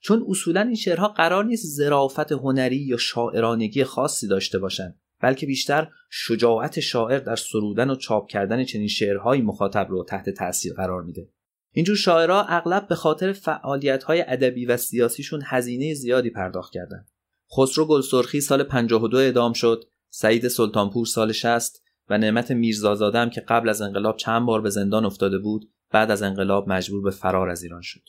چون 0.00 0.26
اصولا 0.28 0.60
این 0.60 0.74
شعرها 0.74 1.08
قرار 1.08 1.44
نیست 1.44 1.66
ظرافت 1.66 2.32
هنری 2.32 2.76
یا 2.76 2.96
شاعرانگی 2.96 3.84
خاصی 3.84 4.28
داشته 4.28 4.58
باشند 4.58 5.00
بلکه 5.20 5.46
بیشتر 5.46 5.88
شجاعت 6.10 6.80
شاعر 6.80 7.18
در 7.18 7.36
سرودن 7.36 7.90
و 7.90 7.94
چاپ 7.94 8.28
کردن 8.28 8.64
چنین 8.64 8.88
شعرهایی 8.88 9.42
مخاطب 9.42 9.86
رو 9.90 10.04
تحت 10.04 10.30
تاثیر 10.30 10.72
قرار 10.72 11.02
میده. 11.02 11.28
اینجور 11.72 11.96
شاعرها 11.96 12.42
اغلب 12.42 12.88
به 12.88 12.94
خاطر 12.94 13.32
فعالیت‌های 13.32 14.24
ادبی 14.28 14.66
و 14.66 14.76
سیاسیشون 14.76 15.42
هزینه 15.44 15.94
زیادی 15.94 16.30
پرداخت 16.30 16.72
کردند 16.72 17.10
خسرو 17.56 17.86
گلسرخی 17.86 18.40
سال 18.40 18.62
52 18.62 19.16
اعدام 19.16 19.52
شد 19.52 19.84
سعید 20.10 20.48
سلطانپور 20.48 21.06
سال 21.06 21.32
60 21.32 21.82
و 22.08 22.18
نعمت 22.18 22.50
میرزازاده 22.50 23.30
که 23.30 23.40
قبل 23.40 23.68
از 23.68 23.82
انقلاب 23.82 24.16
چند 24.16 24.46
بار 24.46 24.60
به 24.60 24.70
زندان 24.70 25.04
افتاده 25.04 25.38
بود 25.38 25.70
بعد 25.90 26.10
از 26.10 26.22
انقلاب 26.22 26.68
مجبور 26.68 27.02
به 27.02 27.10
فرار 27.10 27.48
از 27.48 27.62
ایران 27.62 27.82
شد. 27.82 28.08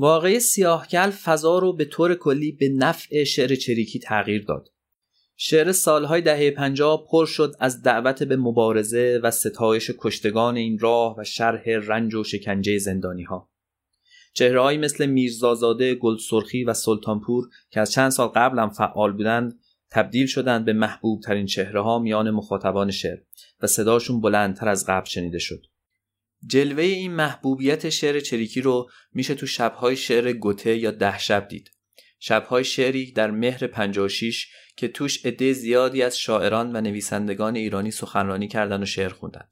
واقعه 0.00 0.38
سیاهکل 0.38 1.10
فضا 1.10 1.58
رو 1.58 1.72
به 1.72 1.84
طور 1.84 2.14
کلی 2.14 2.52
به 2.52 2.68
نفع 2.68 3.24
شعر 3.24 3.54
چریکی 3.54 3.98
تغییر 3.98 4.44
داد. 4.44 4.68
شعر 5.36 5.72
سالهای 5.72 6.22
دهه 6.22 6.50
پنجاه 6.50 7.06
پر 7.10 7.26
شد 7.26 7.54
از 7.60 7.82
دعوت 7.82 8.22
به 8.22 8.36
مبارزه 8.36 9.20
و 9.22 9.30
ستایش 9.30 9.90
کشتگان 9.98 10.56
این 10.56 10.78
راه 10.78 11.18
و 11.18 11.24
شرح 11.24 11.62
رنج 11.66 12.14
و 12.14 12.24
شکنجه 12.24 12.78
زندانی 12.78 13.22
ها. 13.22 13.50
چهرههایی 14.34 14.78
مثل 14.78 15.06
میرزازاده، 15.06 15.94
گلسرخی 15.94 16.64
و 16.64 16.74
سلطانپور 16.74 17.48
که 17.70 17.80
از 17.80 17.92
چند 17.92 18.10
سال 18.10 18.28
قبل 18.28 18.58
هم 18.58 18.70
فعال 18.70 19.12
بودند 19.12 19.60
تبدیل 19.90 20.26
شدند 20.26 20.64
به 20.64 20.72
محبوب 20.72 21.22
ترین 21.22 21.46
چهره 21.46 21.82
ها 21.82 21.98
میان 21.98 22.30
مخاطبان 22.30 22.90
شعر 22.90 23.18
و 23.60 23.66
صداشون 23.66 24.20
بلندتر 24.20 24.68
از 24.68 24.86
قبل 24.86 25.06
شنیده 25.06 25.38
شد. 25.38 25.66
جلوه 26.46 26.82
این 26.82 27.12
محبوبیت 27.12 27.88
شعر 27.88 28.20
چریکی 28.20 28.60
رو 28.60 28.90
میشه 29.12 29.34
تو 29.34 29.46
شبهای 29.46 29.96
شعر 29.96 30.32
گوته 30.32 30.76
یا 30.76 30.90
ده 30.90 31.18
شب 31.18 31.48
دید. 31.48 31.70
شبهای 32.18 32.64
شعری 32.64 33.12
در 33.12 33.30
مهر 33.30 33.66
56 33.66 34.46
که 34.76 34.88
توش 34.88 35.26
عده 35.26 35.52
زیادی 35.52 36.02
از 36.02 36.18
شاعران 36.18 36.76
و 36.76 36.80
نویسندگان 36.80 37.56
ایرانی 37.56 37.90
سخنرانی 37.90 38.48
کردن 38.48 38.82
و 38.82 38.86
شعر 38.86 39.08
خوندن 39.08 39.48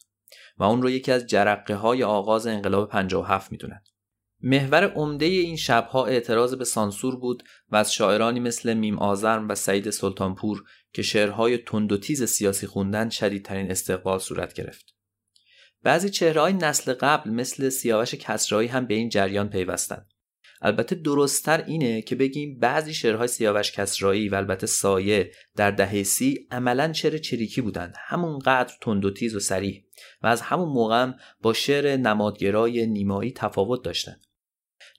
و 0.59 0.65
اون 0.65 0.83
رو 0.83 0.91
یکی 0.91 1.13
از 1.13 1.27
جرقه 1.27 1.75
های 1.75 2.05
آغاز 2.05 2.47
انقلاب 2.47 2.89
57 2.89 3.53
می‌دونن. 3.53 3.83
محور 4.43 4.85
عمده 4.85 5.27
این 5.27 5.57
شبها 5.57 6.07
اعتراض 6.07 6.55
به 6.55 6.65
سانسور 6.65 7.17
بود 7.17 7.43
و 7.71 7.77
از 7.77 7.93
شاعرانی 7.93 8.41
مثل 8.41 8.75
میم 8.75 8.99
آزرم 8.99 9.49
و 9.49 9.55
سعید 9.55 9.91
سلطانپور 9.91 10.65
که 10.93 11.03
شعرهای 11.03 11.59
تند 11.59 11.93
و 11.93 11.97
تیز 11.97 12.25
سیاسی 12.25 12.67
خوندن 12.67 13.09
شدیدترین 13.09 13.71
استقبال 13.71 14.19
صورت 14.19 14.53
گرفت. 14.53 14.98
بعضی 15.89 16.11
چهره 16.11 16.41
های 16.41 16.53
نسل 16.53 16.93
قبل 16.93 17.31
مثل 17.31 17.69
سیاوش 17.69 18.15
کسرایی 18.15 18.69
هم 18.69 18.87
به 18.87 18.95
این 18.95 19.09
جریان 19.09 19.49
پیوستند. 19.49 20.07
البته 20.63 20.95
درستتر 20.95 21.65
اینه 21.65 22.03
که 22.03 22.17
بگیم 22.17 22.59
بعضی 22.59 22.95
شعرهای 22.95 23.29
سیاوش 23.29 23.73
کسرایی 23.73 24.29
و 24.29 24.35
البته 24.35 24.67
سایه 24.67 25.33
در 25.57 25.71
دهه 25.71 26.03
سی 26.03 26.47
عملا 26.51 26.93
شعر 26.93 27.19
چریکی 27.19 27.61
بودند. 27.61 27.95
همونقدر 27.99 28.75
تند 28.81 29.05
و 29.05 29.11
تیز 29.11 29.35
و 29.35 29.41
سریح 29.41 29.85
و 30.23 30.27
از 30.27 30.41
همون 30.41 30.69
موقع 30.69 31.11
با 31.43 31.53
شعر 31.53 31.97
نمادگرای 31.97 32.87
نیمایی 32.87 33.33
تفاوت 33.33 33.85
داشتند 33.85 34.27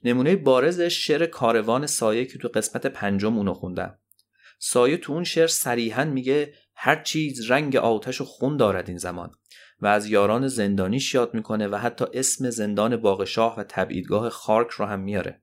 نمونه 0.04 0.36
بارزش 0.36 1.06
شعر 1.06 1.26
کاروان 1.26 1.86
سایه 1.86 2.24
که 2.24 2.38
تو 2.38 2.48
قسمت 2.48 2.86
پنجم 2.86 3.36
اونو 3.36 3.54
خوندم. 3.54 3.98
سایه 4.58 4.96
تو 4.96 5.12
اون 5.12 5.24
شعر 5.24 5.46
صریحا 5.46 6.04
میگه 6.04 6.54
هر 6.74 7.02
چیز 7.02 7.50
رنگ 7.50 7.76
آتش 7.76 8.20
و 8.20 8.24
خون 8.24 8.56
دارد 8.56 8.88
این 8.88 8.98
زمان. 8.98 9.32
و 9.80 9.86
از 9.86 10.06
یاران 10.06 10.48
زندانیش 10.48 11.14
یاد 11.14 11.34
می‌کنه 11.34 11.68
و 11.68 11.76
حتی 11.76 12.04
اسم 12.14 12.50
زندان 12.50 12.96
باغشاه 12.96 13.58
و 13.58 13.64
تبعیدگاه 13.68 14.28
خارک 14.28 14.70
رو 14.70 14.84
هم 14.84 15.00
میاره 15.00 15.42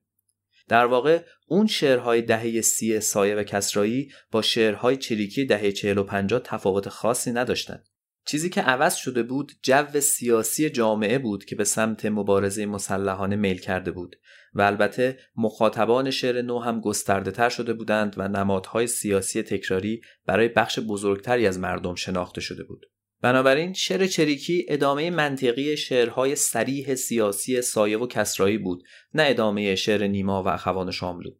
در 0.68 0.84
واقع 0.84 1.22
اون 1.46 1.66
شعرهای 1.66 2.22
دهه 2.22 2.60
سی 2.60 3.00
سایه 3.00 3.34
و 3.34 3.42
کسرایی 3.42 4.12
با 4.30 4.42
شعرهای 4.42 4.96
چریکی 4.96 5.44
دهه 5.44 5.72
چهل 5.72 5.98
و 5.98 6.02
پنجاه 6.02 6.40
تفاوت 6.40 6.88
خاصی 6.88 7.32
نداشتند. 7.32 7.88
چیزی 8.26 8.50
که 8.50 8.62
عوض 8.62 8.94
شده 8.94 9.22
بود 9.22 9.52
جو 9.62 10.00
سیاسی 10.00 10.70
جامعه 10.70 11.18
بود 11.18 11.44
که 11.44 11.56
به 11.56 11.64
سمت 11.64 12.06
مبارزه 12.06 12.66
مسلحانه 12.66 13.36
میل 13.36 13.58
کرده 13.58 13.90
بود 13.90 14.16
و 14.54 14.62
البته 14.62 15.18
مخاطبان 15.36 16.10
شعر 16.10 16.42
نو 16.42 16.58
هم 16.58 16.80
گسترده 16.80 17.30
تر 17.30 17.48
شده 17.48 17.72
بودند 17.72 18.14
و 18.16 18.28
نمادهای 18.28 18.86
سیاسی 18.86 19.42
تکراری 19.42 20.00
برای 20.26 20.48
بخش 20.48 20.78
بزرگتری 20.78 21.46
از 21.46 21.58
مردم 21.58 21.94
شناخته 21.94 22.40
شده 22.40 22.64
بود. 22.64 22.86
بنابراین 23.20 23.72
شعر 23.72 24.06
چریکی 24.06 24.66
ادامه 24.68 25.10
منطقی 25.10 25.76
شعرهای 25.76 26.36
سریح 26.36 26.94
سیاسی 26.94 27.62
سایه 27.62 27.98
و 27.98 28.06
کسرایی 28.06 28.58
بود 28.58 28.84
نه 29.14 29.24
ادامه 29.26 29.74
شعر 29.74 30.06
نیما 30.06 30.42
و 30.42 30.48
اخوان 30.48 30.90
شاملو. 30.90 31.30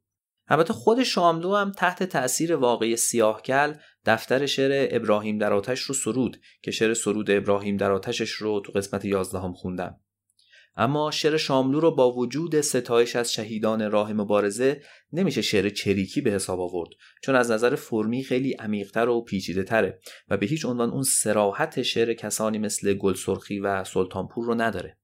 البته 0.49 0.73
خود 0.73 1.02
شاملو 1.02 1.54
هم 1.54 1.73
تحت 1.73 2.02
تأثیر 2.02 2.56
واقعی 2.56 2.97
سیاهکل 2.97 3.75
دفتر 4.04 4.47
شعر 4.47 4.88
ابراهیم 4.90 5.38
در 5.38 5.52
آتش 5.52 5.80
رو 5.80 5.94
سرود 5.94 6.40
که 6.62 6.70
شعر 6.70 6.94
سرود 6.94 7.30
ابراهیم 7.30 7.76
در 7.76 7.92
آتشش 7.92 8.30
رو 8.30 8.61
تو 8.61 8.73
قسمت 8.73 9.04
یازدهم 9.04 9.52
خوندم. 9.52 10.00
اما 10.80 11.11
شعر 11.11 11.37
شاملو 11.37 11.80
رو 11.80 11.94
با 11.94 12.12
وجود 12.12 12.61
ستایش 12.61 13.16
از 13.16 13.32
شهیدان 13.32 13.90
راه 13.90 14.12
مبارزه 14.12 14.82
نمیشه 15.12 15.42
شعر 15.42 15.68
چریکی 15.68 16.20
به 16.20 16.30
حساب 16.30 16.61
آورد 16.61 16.90
چون 17.23 17.35
از 17.35 17.50
نظر 17.50 17.75
فرمی 17.75 18.25
خیلی 18.25 18.52
عمیقتر 18.52 19.08
و 19.08 19.20
پیچیده 19.20 19.62
تره 19.62 20.00
و 20.28 20.37
به 20.37 20.47
هیچ 20.47 20.64
عنوان 20.64 20.90
اون 20.90 21.02
سراحت 21.02 21.82
شعر 21.82 22.14
کسانی 22.14 22.58
مثل 22.58 22.94
گلسرخی 22.94 23.61
و 23.61 23.85
سلطانپور 23.85 24.47
رو 24.47 24.54
نداره. 24.54 24.99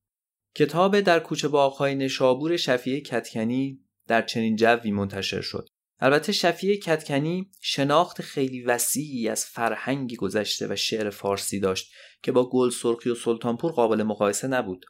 کتاب 0.55 1.01
در 1.01 1.21
کوچه 1.21 1.49
باغهای 1.49 1.95
نشابور 1.95 2.57
شفیه 2.57 3.01
کتکنی 3.01 3.81
در 4.07 4.23
چنین 4.23 4.57
جوی 4.57 4.91
منتشر 4.91 5.41
شد. 5.41 5.69
البته 6.01 6.33
شفیع 6.33 6.77
کتکنی 6.77 7.51
شناخت 7.61 8.23
خیلی 8.23 8.63
وسیعی 8.63 9.29
از 9.29 9.45
فرهنگی 9.45 10.17
گذشته 10.17 10.67
و 10.71 10.77
شعر 10.77 11.11
فارسی 11.11 11.61
داشت 11.61 11.93
که 12.23 12.33
با 12.33 12.51
گل 12.51 12.71
سرخی 12.71 13.11
و 13.11 13.15
سلطانپور 13.15 13.73
قابل 13.73 14.03
مقایسه 14.03 14.49
نبود. 14.49 14.87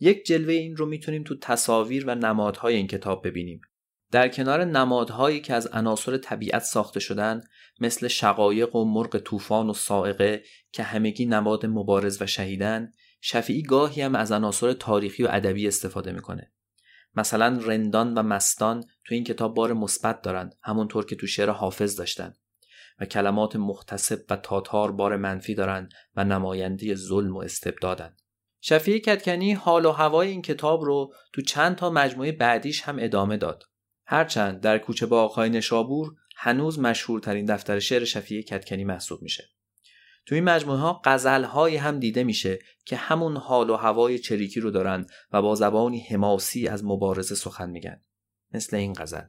یک 0.00 0.24
جلوه 0.24 0.52
این 0.52 0.76
رو 0.76 0.86
می‌تونیم 0.86 1.22
تو 1.22 1.36
تصاویر 1.36 2.04
و 2.06 2.14
نمادهای 2.14 2.76
این 2.76 2.86
کتاب 2.86 3.26
ببینیم. 3.26 3.60
در 4.10 4.28
کنار 4.28 4.64
نمادهایی 4.64 5.40
که 5.40 5.54
از 5.54 5.66
عناصر 5.66 6.16
طبیعت 6.16 6.62
ساخته 6.62 7.00
شدن 7.00 7.40
مثل 7.80 8.08
شقایق 8.08 8.76
و 8.76 8.84
مرغ 8.84 9.18
طوفان 9.18 9.70
و 9.70 9.72
سائقه 9.72 10.42
که 10.72 10.82
همگی 10.82 11.26
نماد 11.26 11.66
مبارز 11.66 12.22
و 12.22 12.26
شهیدن 12.26 12.92
شفیعی 13.20 13.62
گاهی 13.62 14.02
هم 14.02 14.14
از 14.14 14.32
عناصر 14.32 14.72
تاریخی 14.72 15.22
و 15.22 15.28
ادبی 15.30 15.68
استفاده 15.68 16.12
می‌کنه. 16.12 16.52
مثلا 17.16 17.60
رندان 17.64 18.14
و 18.14 18.22
مستان 18.22 18.84
تو 19.04 19.14
این 19.14 19.24
کتاب 19.24 19.54
بار 19.54 19.72
مثبت 19.72 20.22
دارند 20.22 20.54
همونطور 20.62 21.06
که 21.06 21.16
تو 21.16 21.26
شعر 21.26 21.50
حافظ 21.50 21.96
داشتن. 21.96 22.34
و 23.00 23.04
کلمات 23.04 23.56
مختصب 23.56 24.18
و 24.30 24.36
تاتار 24.36 24.92
بار 24.92 25.16
منفی 25.16 25.54
دارند 25.54 25.92
و 26.16 26.24
نماینده 26.24 26.94
ظلم 26.94 27.36
و 27.36 27.38
استبدادن. 27.38 28.16
شفیع 28.60 28.98
کتکنی 28.98 29.52
حال 29.52 29.86
و 29.86 29.90
هوای 29.90 30.28
این 30.28 30.42
کتاب 30.42 30.84
رو 30.84 31.14
تو 31.32 31.42
چند 31.42 31.76
تا 31.76 31.90
مجموعه 31.90 32.32
بعدیش 32.32 32.82
هم 32.82 32.96
ادامه 33.00 33.36
داد. 33.36 33.64
هرچند 34.06 34.60
در 34.60 34.78
کوچه 34.78 35.06
باغهای 35.06 35.50
نشابور 35.50 36.14
هنوز 36.36 36.78
مشهورترین 36.78 37.44
دفتر 37.46 37.78
شعر 37.78 38.04
شفیع 38.04 38.42
کتکنی 38.42 38.84
محسوب 38.84 39.22
میشه. 39.22 39.44
تو 40.26 40.34
این 40.34 40.44
مجموعه 40.44 40.78
ها 40.78 41.00
غزل 41.04 41.44
هم 41.78 41.98
دیده 41.98 42.24
میشه 42.24 42.58
که 42.84 42.96
همون 42.96 43.36
حال 43.36 43.70
و 43.70 43.76
هوای 43.76 44.18
چریکی 44.18 44.60
رو 44.60 44.70
دارن 44.70 45.06
و 45.32 45.42
با 45.42 45.54
زبانی 45.54 46.00
حماسی 46.00 46.68
از 46.68 46.84
مبارزه 46.84 47.34
سخن 47.34 47.70
میگن. 47.70 48.00
مثل 48.54 48.76
این 48.76 48.92
غزل. 48.92 49.26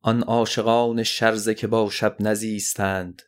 آن 0.00 0.22
عاشقان 0.22 1.02
شرزه 1.02 1.54
که 1.54 1.66
با 1.66 1.90
شب 1.90 2.16
نزیستند 2.20 3.22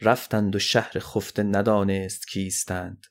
رفتند 0.00 0.56
و 0.56 0.58
شهر 0.58 0.98
خفته 0.98 1.42
ندانست 1.42 2.28
کیستند. 2.28 3.06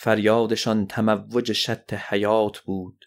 فریادشان 0.00 0.86
تموج 0.86 1.52
شط 1.52 1.94
حیات 1.94 2.58
بود 2.58 3.04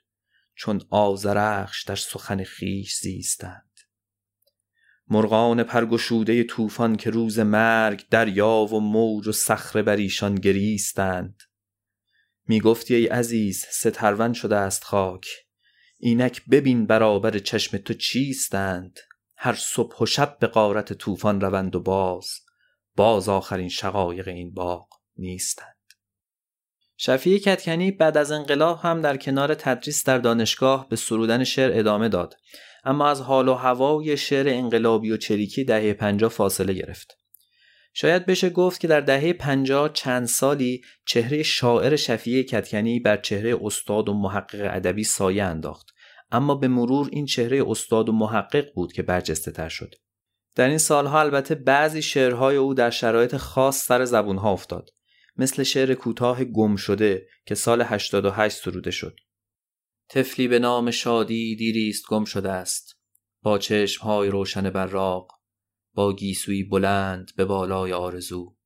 چون 0.55 0.81
آزرخش 0.89 1.83
در 1.83 1.95
سخن 1.95 2.43
خیش 2.43 2.95
زیستند. 2.95 3.79
مرغان 5.07 5.63
پرگشوده 5.63 6.43
طوفان 6.43 6.95
که 6.95 7.09
روز 7.09 7.39
مرگ 7.39 8.05
دریا 8.09 8.67
و 8.71 8.79
موج 8.79 9.27
و 9.27 9.31
صخره 9.31 9.81
بر 9.81 9.95
ایشان 9.95 10.35
گریستند. 10.35 11.41
می‌گفتی 12.47 12.95
ای 12.95 13.07
عزیز 13.07 13.65
سترون 13.69 14.33
شده 14.33 14.55
است 14.55 14.83
خاک. 14.83 15.27
اینک 15.97 16.45
ببین 16.51 16.85
برابر 16.85 17.39
چشم 17.39 17.77
تو 17.77 17.93
چیستند. 17.93 18.99
هر 19.35 19.53
صبح 19.53 19.97
و 20.01 20.05
شب 20.05 20.37
به 20.39 20.47
غارت 20.47 20.93
طوفان 20.93 21.41
روند 21.41 21.75
و 21.75 21.79
باز. 21.79 22.29
باز 22.95 23.29
آخرین 23.29 23.69
شقایق 23.69 24.27
این 24.27 24.53
باغ 24.53 24.87
نیستند. 25.17 25.70
شفیع 27.03 27.37
کتکنی 27.37 27.91
بعد 27.91 28.17
از 28.17 28.31
انقلاب 28.31 28.79
هم 28.83 29.01
در 29.01 29.17
کنار 29.17 29.55
تدریس 29.55 30.03
در 30.03 30.17
دانشگاه 30.17 30.89
به 30.89 30.95
سرودن 30.95 31.43
شعر 31.43 31.79
ادامه 31.79 32.09
داد 32.09 32.35
اما 32.83 33.07
از 33.07 33.21
حال 33.21 33.47
و 33.47 33.53
هوای 33.53 34.17
شعر 34.17 34.49
انقلابی 34.49 35.11
و 35.11 35.17
چریکی 35.17 35.63
دهه 35.63 35.93
پنجاه 35.93 36.29
فاصله 36.29 36.73
گرفت. 36.73 37.17
شاید 37.93 38.25
بشه 38.25 38.49
گفت 38.49 38.79
که 38.79 38.87
در 38.87 39.01
دهه 39.01 39.33
پنجاه 39.33 39.93
چند 39.93 40.27
سالی 40.27 40.81
چهره 41.05 41.43
شاعر 41.43 41.95
شفیع 41.95 42.43
کتکنی 42.43 42.99
بر 42.99 43.17
چهره 43.17 43.57
استاد 43.63 44.09
و 44.09 44.13
محقق 44.13 44.75
ادبی 44.75 45.03
سایه 45.03 45.43
انداخت 45.43 45.87
اما 46.31 46.55
به 46.55 46.67
مرور 46.67 47.09
این 47.11 47.25
چهره 47.25 47.63
استاد 47.67 48.09
و 48.09 48.11
محقق 48.11 48.73
بود 48.73 48.93
که 48.93 49.03
برجسته 49.03 49.51
تر 49.51 49.69
شد. 49.69 49.95
در 50.55 50.67
این 50.67 50.77
سالها 50.77 51.19
البته 51.19 51.55
بعضی 51.55 52.01
شعرهای 52.01 52.55
او 52.55 52.73
در 52.73 52.89
شرایط 52.89 53.37
خاص 53.37 53.85
سر 53.85 54.05
زبونها 54.05 54.51
افتاد 54.51 54.89
مثل 55.35 55.63
شعر 55.63 55.93
کوتاه 55.93 56.43
گم 56.43 56.75
شده 56.75 57.27
که 57.45 57.55
سال 57.55 57.81
88 57.81 58.57
سروده 58.57 58.91
شد. 58.91 59.19
طفلی 60.09 60.47
به 60.47 60.59
نام 60.59 60.91
شادی 60.91 61.55
دیریست 61.55 62.07
گم 62.07 62.25
شده 62.25 62.51
است. 62.51 62.97
با 63.41 63.59
های 64.01 64.29
روشن 64.29 64.69
براق 64.69 65.41
با 65.93 66.13
گیسوی 66.13 66.63
بلند 66.63 67.31
به 67.35 67.45
بالای 67.45 67.93
آرزو. 67.93 68.57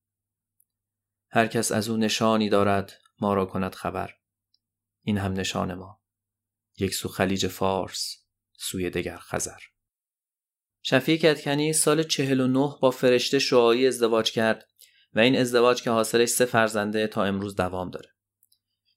هر 1.30 1.48
کس 1.48 1.72
از 1.72 1.90
او 1.90 1.98
نشانی 1.98 2.50
دارد 2.50 2.94
ما 3.20 3.34
را 3.34 3.46
کند 3.46 3.76
خبر. 3.76 4.14
این 5.02 5.18
هم 5.18 5.34
نشان 5.34 5.74
ما. 5.74 6.02
یک 6.78 6.96
سو 6.96 7.10
خلیج 7.10 7.48
فارس 7.48 8.26
سوی 8.58 8.90
دگر 8.90 9.18
خزر. 9.18 9.60
شفیع 10.82 11.18
کتکنی 11.18 11.74
سال 11.74 12.04
49 12.04 12.76
با 12.82 12.92
فرشته 12.92 13.40
شعایی 13.40 13.88
ازدواج 13.88 14.32
کرد. 14.32 14.70
و 15.16 15.20
این 15.20 15.38
ازدواج 15.38 15.82
که 15.82 15.92
حاصلش 15.92 16.30
سه 16.30 16.46
فرزنده 16.46 17.08
تا 17.08 17.24
امروز 17.24 17.56
دوام 17.56 17.90
داره 17.90 18.10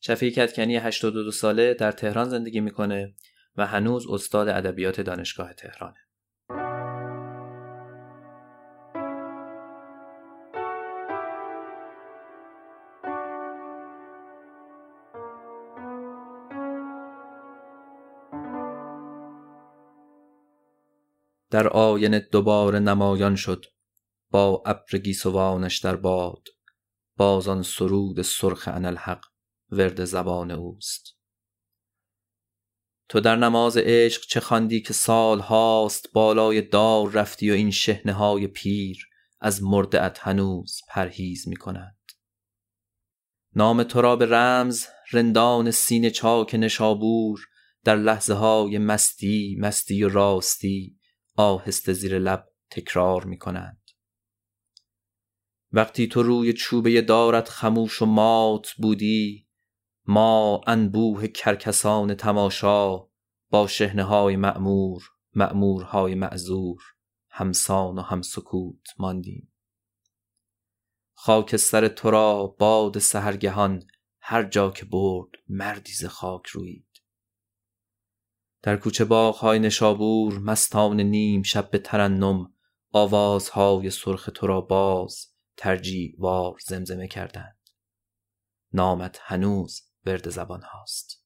شفیع 0.00 0.30
کتکنی 0.30 0.76
82 0.76 1.30
ساله 1.30 1.74
در 1.74 1.92
تهران 1.92 2.28
زندگی 2.28 2.60
می‌کنه 2.60 3.14
و 3.56 3.66
هنوز 3.66 4.06
استاد 4.10 4.48
ادبیات 4.48 5.00
دانشگاه 5.00 5.52
تهرانه. 5.52 5.96
در 21.50 21.68
آینه 21.68 22.18
دوباره 22.32 22.78
نمایان 22.78 23.36
شد 23.36 23.64
با 24.30 24.62
ابر 24.66 24.98
گیسوانش 24.98 25.78
در 25.78 25.96
باد. 25.96 26.48
بازان 27.16 27.62
سرود 27.62 28.22
سرخ 28.22 28.68
انالحق 28.68 29.24
ورد 29.70 30.04
زبان 30.04 30.50
اوست. 30.50 31.18
تو 33.08 33.20
در 33.20 33.36
نماز 33.36 33.76
عشق 33.76 34.22
چه 34.22 34.40
خواندی 34.40 34.80
که 34.80 34.92
سال 34.92 35.40
هاست 35.40 36.12
بالای 36.12 36.62
دار 36.62 37.10
رفتی 37.10 37.50
و 37.50 37.54
این 37.54 37.70
شهنه 37.70 38.12
های 38.12 38.46
پیر 38.46 39.08
از 39.40 39.62
مردعت 39.62 40.18
هنوز 40.18 40.80
پرهیز 40.88 41.48
می 41.48 41.56
کنند 41.56 41.98
نام 43.54 43.82
تو 43.82 44.00
را 44.00 44.16
به 44.16 44.26
رمز 44.26 44.86
رندان 45.12 45.70
سین 45.70 46.10
چاک 46.10 46.54
نشابور 46.54 47.40
در 47.84 47.96
لحظه 47.96 48.34
های 48.34 48.78
مستی 48.78 49.56
مستی 49.60 50.02
و 50.02 50.08
راستی 50.08 50.98
آهسته 51.36 51.92
زیر 51.92 52.18
لب 52.18 52.48
تکرار 52.70 53.24
می 53.24 53.38
کنند 53.38 53.77
وقتی 55.72 56.06
تو 56.06 56.22
روی 56.22 56.52
چوبه 56.52 57.00
دارت 57.00 57.48
خموش 57.48 58.02
و 58.02 58.06
مات 58.06 58.72
بودی 58.78 59.48
ما 60.06 60.60
انبوه 60.66 61.26
کرکسان 61.26 62.14
تماشا 62.14 62.98
با 63.50 63.66
شهنه 63.66 64.02
های 64.02 64.36
معمور 64.36 65.02
معمورهای 65.34 66.14
معذور 66.14 66.82
همسان 67.28 67.98
و 67.98 68.02
هم 68.02 68.22
سکوت 68.22 68.86
ماندیم. 68.98 69.52
سر 71.56 71.88
تو 71.88 72.10
را 72.10 72.56
باد 72.58 72.98
سهرگهان 72.98 73.82
هر 74.20 74.44
جا 74.44 74.70
که 74.70 74.84
برد 74.84 75.30
مردی 75.48 75.92
ز 75.92 76.04
خاک 76.04 76.46
روید. 76.46 76.88
در 78.62 78.76
کوچه 78.76 79.04
باغهای 79.04 79.58
نشابور 79.58 80.38
مستان 80.38 81.00
نیم 81.00 81.42
شب 81.42 81.70
به 81.70 81.78
ترنم 81.78 82.52
آوازهای 82.92 83.90
سرخ 83.90 84.30
تو 84.34 84.46
را 84.46 84.60
باز 84.60 85.37
ترجیع 85.58 86.14
وار 86.18 86.58
زمزمه 86.66 87.08
کردند. 87.08 87.58
نامت 88.72 89.18
هنوز 89.22 89.90
ورد 90.06 90.28
زبان 90.28 90.62
هاست. 90.62 91.24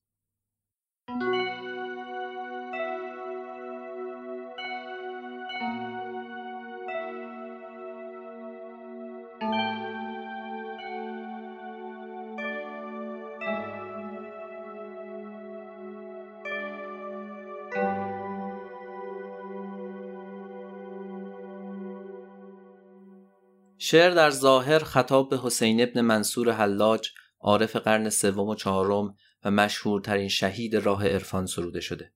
شعر 23.93 24.11
در 24.11 24.31
ظاهر 24.31 24.79
خطاب 24.79 25.31
به 25.31 25.39
حسین 25.43 25.83
ابن 25.83 26.01
منصور 26.01 26.53
حلاج 26.53 27.09
عارف 27.41 27.77
قرن 27.77 28.11
سوم 28.11 28.49
و 28.49 28.55
چهارم 28.55 29.17
و 29.45 29.51
مشهورترین 29.51 30.29
شهید 30.29 30.77
راه 30.77 31.09
عرفان 31.09 31.47
سروده 31.47 31.81
شده. 31.81 32.13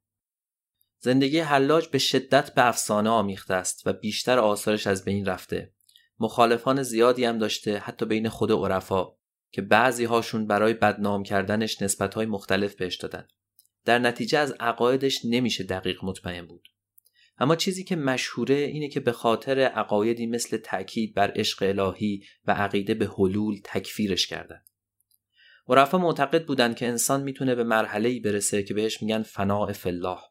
زندگی 0.99 1.39
حلاج 1.39 1.89
به 1.89 1.99
شدت 1.99 2.55
به 2.55 2.67
افسانه 2.67 3.11
آمیخته 3.11 3.55
است 3.55 3.87
و 3.87 3.93
بیشتر 3.93 4.39
آثارش 4.39 4.87
از 4.87 5.05
بین 5.05 5.27
رفته. 5.27 5.73
مخالفان 6.21 6.83
زیادی 6.83 7.25
هم 7.25 7.39
داشته 7.39 7.79
حتی 7.79 8.07
بین 8.07 8.29
خود 8.29 8.53
عرفا 8.53 9.07
که 9.53 9.63
بعضی 9.63 10.05
هاشون 10.05 10.47
برای 10.47 10.75
بدنام 10.75 11.23
کردنش 11.23 11.83
نسبت 11.83 12.15
های 12.15 12.27
مختلف 12.27 12.75
بهش 12.75 12.97
دادن. 12.97 13.29
در 13.85 13.99
نتیجه 13.99 14.39
از 14.39 14.53
عقایدش 14.61 15.25
نمیشه 15.25 15.65
دقیق 15.65 16.05
مطمئن 16.05 16.47
بود. 16.47 16.69
اما 17.39 17.57
چیزی 17.57 17.85
که 17.85 17.97
مشهوره 17.97 18.55
اینه 18.55 18.89
که 18.89 19.01
به 19.01 19.13
خاطر 19.13 19.59
عقایدی 19.59 20.27
مثل 20.27 20.57
تأکید 20.57 21.15
بر 21.15 21.33
عشق 21.37 21.63
الهی 21.63 22.23
و 22.45 22.53
عقیده 22.53 22.95
به 22.95 23.07
حلول 23.07 23.61
تکفیرش 23.65 24.27
کردن. 24.27 24.61
عرفا 25.69 25.99
معتقد 25.99 26.47
بودند 26.47 26.77
که 26.77 26.87
انسان 26.87 27.23
می‌تونه 27.23 27.55
به 27.55 27.65
مرحله 27.65 28.21
برسه 28.21 28.63
که 28.63 28.75
بهش 28.75 29.03
میگن 29.03 29.23
فناع 29.23 29.73
فلاح 29.73 30.23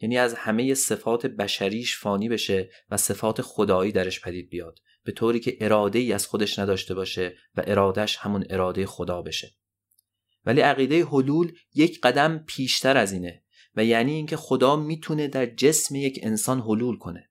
یعنی 0.00 0.18
از 0.18 0.34
همه 0.34 0.74
صفات 0.74 1.26
بشریش 1.26 1.98
فانی 1.98 2.28
بشه 2.28 2.70
و 2.90 2.96
صفات 2.96 3.42
خدایی 3.42 3.92
درش 3.92 4.20
پدید 4.20 4.50
بیاد 4.50 4.78
به 5.04 5.12
طوری 5.12 5.40
که 5.40 5.56
اراده 5.60 5.98
ای 5.98 6.12
از 6.12 6.26
خودش 6.26 6.58
نداشته 6.58 6.94
باشه 6.94 7.36
و 7.54 7.62
ارادش 7.66 8.16
همون 8.16 8.44
اراده 8.50 8.86
خدا 8.86 9.22
بشه. 9.22 9.54
ولی 10.44 10.60
عقیده 10.60 11.04
حلول 11.04 11.52
یک 11.74 12.00
قدم 12.00 12.44
پیشتر 12.46 12.96
از 12.96 13.12
اینه. 13.12 13.42
و 13.78 13.84
یعنی 13.84 14.12
اینکه 14.12 14.36
خدا 14.36 14.76
می‌تونه 14.76 15.28
در 15.28 15.46
جسم 15.46 15.94
یک 15.94 16.20
انسان 16.22 16.60
حلول 16.60 16.98
کنه. 16.98 17.30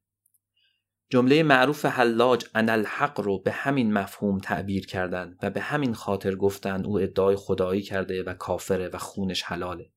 جمله 1.10 1.44
معروف 1.44 1.86
حلاج 1.86 2.46
ان 2.56 2.70
الحق 2.70 3.20
رو 3.20 3.40
به 3.40 3.52
همین 3.52 3.94
مفهوم 3.94 4.40
تعبیر 4.40 4.86
کردن 4.86 5.38
و 5.42 5.50
به 5.50 5.62
همین 5.62 5.94
خاطر 5.94 6.36
گفتن 6.36 6.86
او 6.86 7.00
ادعای 7.00 7.36
خدایی 7.36 7.82
کرده 7.82 8.24
و 8.24 8.34
کافره 8.34 8.88
و 8.88 8.98
خونش 8.98 9.44
حلاله. 9.44 9.92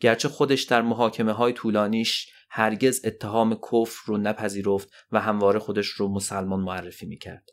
گرچه 0.00 0.28
خودش 0.28 0.62
در 0.62 0.82
محاکمه 0.82 1.32
های 1.32 1.52
طولانیش 1.52 2.30
هرگز 2.50 3.00
اتهام 3.04 3.54
کفر 3.54 4.02
رو 4.06 4.18
نپذیرفت 4.18 4.88
و 5.12 5.20
همواره 5.20 5.58
خودش 5.58 5.86
رو 5.86 6.08
مسلمان 6.08 6.60
معرفی 6.60 7.06
می‌کرد. 7.06 7.50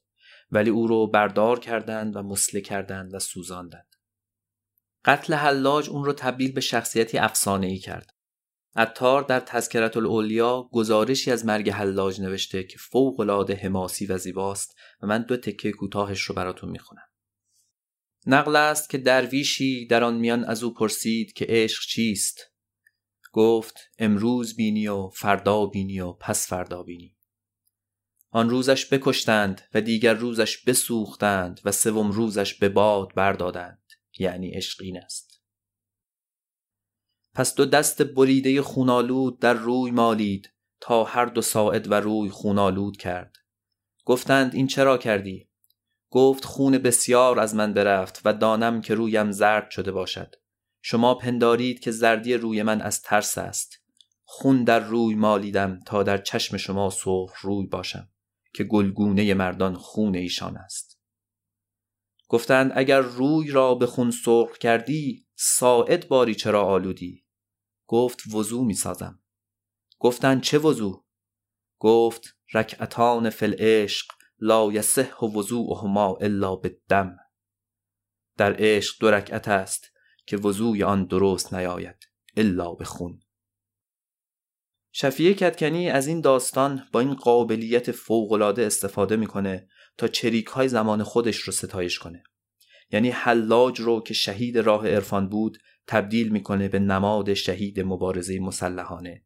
ولی 0.51 0.69
او 0.69 0.87
رو 0.87 1.07
بردار 1.07 1.59
کردند 1.59 2.15
و 2.15 2.21
مسله 2.21 2.61
کردند 2.61 3.13
و 3.13 3.19
سوزاندند. 3.19 3.96
قتل 5.05 5.33
حلاج 5.33 5.89
اون 5.89 6.05
رو 6.05 6.13
تبدیل 6.13 6.51
به 6.51 6.61
شخصیتی 6.61 7.17
افسانه 7.17 7.67
ای 7.67 7.77
کرد. 7.77 8.09
عطار 8.75 9.21
در 9.21 9.39
تذکرت 9.39 9.97
الاولیا 9.97 10.69
گزارشی 10.71 11.31
از 11.31 11.45
مرگ 11.45 11.69
حلاج 11.69 12.21
نوشته 12.21 12.63
که 12.63 12.77
فوق 12.77 13.19
العاده 13.19 13.55
حماسی 13.55 14.05
و 14.05 14.17
زیباست 14.17 14.75
و 15.01 15.07
من 15.07 15.21
دو 15.21 15.37
تکه 15.37 15.71
کوتاهش 15.71 16.21
رو 16.21 16.35
براتون 16.35 16.69
می‌خونم. 16.69 17.07
نقل 18.25 18.55
است 18.55 18.89
که 18.89 18.97
درویشی 18.97 19.87
در 19.87 20.03
آن 20.03 20.15
میان 20.15 20.43
از 20.43 20.63
او 20.63 20.73
پرسید 20.73 21.33
که 21.33 21.45
عشق 21.49 21.83
چیست؟ 21.83 22.39
گفت 23.31 23.79
امروز 23.99 24.55
بینی 24.55 24.87
و 24.87 25.09
فردا 25.09 25.65
بینی 25.65 25.99
و 25.99 26.11
پس 26.11 26.47
فردا 26.47 26.83
بینی. 26.83 27.17
آن 28.29 28.49
روزش 28.49 28.93
بکشتند 28.93 29.61
و 29.73 29.81
دیگر 29.81 30.13
روزش 30.13 30.57
بسوختند 30.57 31.61
و 31.65 31.71
سوم 31.71 32.11
روزش 32.11 32.53
به 32.53 32.69
باد 32.69 33.13
بردادند. 33.15 33.86
یعنی 34.19 34.49
عشقین 34.51 34.97
است. 34.97 35.41
پس 37.33 37.55
دو 37.55 37.65
دست 37.65 38.01
بریده 38.01 38.61
خونالود 38.61 39.39
در 39.39 39.53
روی 39.53 39.91
مالید 39.91 40.53
تا 40.79 41.03
هر 41.03 41.25
دو 41.25 41.41
ساعد 41.41 41.91
و 41.91 41.93
روی 41.93 42.29
خونالود 42.29 42.97
کرد. 42.97 43.35
گفتند 44.05 44.55
این 44.55 44.67
چرا 44.67 44.97
کردی؟ 44.97 45.49
گفت 46.09 46.45
خون 46.45 46.77
بسیار 46.77 47.39
از 47.39 47.55
من 47.55 47.73
برفت 47.73 48.21
و 48.25 48.33
دانم 48.33 48.81
که 48.81 48.95
رویم 48.95 49.31
زرد 49.31 49.69
شده 49.69 49.91
باشد. 49.91 50.35
شما 50.81 51.15
پندارید 51.15 51.79
که 51.79 51.91
زردی 51.91 52.33
روی 52.33 52.63
من 52.63 52.81
از 52.81 53.01
ترس 53.01 53.37
است. 53.37 53.83
خون 54.23 54.63
در 54.63 54.79
روی 54.79 55.15
مالیدم 55.15 55.79
تا 55.85 56.03
در 56.03 56.17
چشم 56.17 56.57
شما 56.57 56.89
سرخ 56.89 57.37
روی 57.41 57.65
باشم 57.65 58.09
که 58.53 58.63
گلگونه 58.63 59.33
مردان 59.33 59.75
خون 59.75 60.15
ایشان 60.15 60.57
است. 60.57 60.86
گفتند 62.27 62.71
اگر 62.75 62.99
روی 62.99 63.51
را 63.51 63.75
به 63.75 63.85
خون 63.85 64.11
سرخ 64.11 64.57
کردی 64.57 65.27
ساعد 65.35 66.07
باری 66.07 66.35
چرا 66.35 66.63
آلودی؟ 66.63 67.25
گفت 67.87 68.21
وضو 68.33 68.63
می 68.63 68.73
سازم. 68.73 69.19
گفتند 69.99 70.41
چه 70.41 70.57
وضو؟ 70.57 71.05
گفت 71.79 72.37
رکعتان 72.53 73.29
فل 73.29 73.55
عشق 73.59 74.11
لا 74.39 74.71
یصح 74.71 75.25
وضوءهما 75.25 76.17
الا 76.21 76.55
بالدم. 76.55 77.17
در 78.37 78.55
عشق 78.59 78.95
دو 78.99 79.11
رکعت 79.11 79.47
است 79.47 79.91
که 80.25 80.37
وضوی 80.37 80.83
آن 80.83 81.05
درست 81.05 81.53
نیاید 81.53 82.09
الا 82.37 82.73
به 82.73 82.85
خون. 82.85 83.19
شفیه 84.91 85.33
کتکنی 85.33 85.89
از 85.89 86.07
این 86.07 86.21
داستان 86.21 86.87
با 86.91 86.99
این 86.99 87.13
قابلیت 87.13 87.91
فوقالعاده 87.91 88.65
استفاده 88.65 89.15
می‌کنه 89.15 89.69
تا 89.97 90.07
چریک 90.07 90.47
های 90.47 90.67
زمان 90.67 91.03
خودش 91.03 91.37
رو 91.37 91.53
ستایش 91.53 91.99
کنه. 91.99 92.23
یعنی 92.91 93.09
حلاج 93.09 93.79
رو 93.79 94.01
که 94.01 94.13
شهید 94.13 94.57
راه 94.57 94.87
عرفان 94.87 95.29
بود 95.29 95.57
تبدیل 95.87 96.29
می‌کنه 96.29 96.67
به 96.67 96.79
نماد 96.79 97.33
شهید 97.33 97.79
مبارزه 97.79 98.39
مسلحانه. 98.39 99.23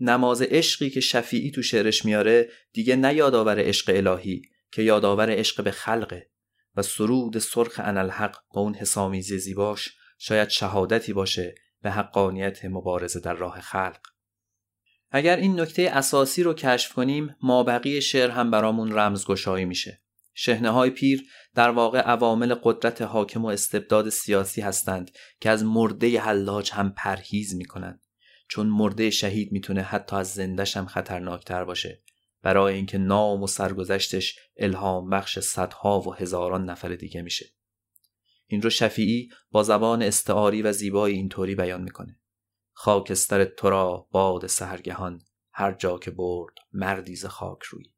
نماز 0.00 0.42
عشقی 0.42 0.90
که 0.90 1.00
شفیعی 1.00 1.50
تو 1.50 1.62
شعرش 1.62 2.04
میاره 2.04 2.48
دیگه 2.72 2.96
نه 2.96 3.14
یادآور 3.14 3.58
عشق 3.58 3.92
الهی 3.96 4.42
که 4.72 4.82
یادآور 4.82 5.30
عشق 5.30 5.64
به 5.64 5.70
خلقه. 5.70 6.30
و 6.76 6.82
سرود 6.82 7.38
سرخ 7.38 7.80
انالحق 7.84 8.36
با 8.54 8.60
اون 8.60 8.74
حسامیزی 8.74 9.38
زیباش 9.38 9.96
شاید 10.18 10.48
شهادتی 10.48 11.12
باشه 11.12 11.54
به 11.82 11.90
حقانیت 11.90 12.64
مبارزه 12.64 13.20
در 13.20 13.34
راه 13.34 13.60
خلق. 13.60 14.00
اگر 15.10 15.36
این 15.36 15.60
نکته 15.60 15.82
اساسی 15.82 16.42
رو 16.42 16.54
کشف 16.54 16.92
کنیم 16.92 17.36
مابقی 17.42 18.00
شعر 18.00 18.30
هم 18.30 18.50
برامون 18.50 18.92
رمزگشایی 18.92 19.64
میشه. 19.64 20.03
شهنه 20.34 20.70
های 20.70 20.90
پیر 20.90 21.22
در 21.54 21.70
واقع 21.70 22.00
عوامل 22.00 22.54
قدرت 22.62 23.02
حاکم 23.02 23.44
و 23.44 23.48
استبداد 23.48 24.08
سیاسی 24.08 24.60
هستند 24.60 25.10
که 25.40 25.50
از 25.50 25.64
مرده 25.64 26.20
حلاج 26.20 26.70
هم 26.72 26.92
پرهیز 26.92 27.54
می‌کنند. 27.54 28.00
چون 28.48 28.66
مرده 28.66 29.10
شهید 29.10 29.52
می‌تونه 29.52 29.82
حتی 29.82 30.16
از 30.16 30.34
زندش 30.34 30.76
هم 30.76 30.86
خطرناکتر 30.86 31.64
باشه. 31.64 32.02
برای 32.42 32.74
اینکه 32.74 32.98
نام 32.98 33.42
و 33.42 33.46
سرگذشتش 33.46 34.38
الهام 34.56 35.10
بخش 35.10 35.38
صدها 35.38 36.00
و 36.00 36.14
هزاران 36.14 36.70
نفر 36.70 36.88
دیگه 36.88 37.22
میشه. 37.22 37.46
این 38.46 38.62
رو 38.62 38.70
شفیعی 38.70 39.28
با 39.50 39.62
زبان 39.62 40.02
استعاری 40.02 40.62
و 40.62 40.72
زیبایی 40.72 41.16
اینطوری 41.16 41.54
بیان 41.54 41.82
می‌کنه. 41.82 42.20
خاکستر 42.72 43.44
تو 43.44 43.70
را 43.70 44.08
باد 44.10 44.46
سهرگهان 44.46 45.20
هر 45.52 45.72
جا 45.72 45.98
که 45.98 46.10
برد 46.10 46.54
مردی 46.72 47.16
ز 47.16 47.26
خاک 47.26 47.62
روید 47.62 47.93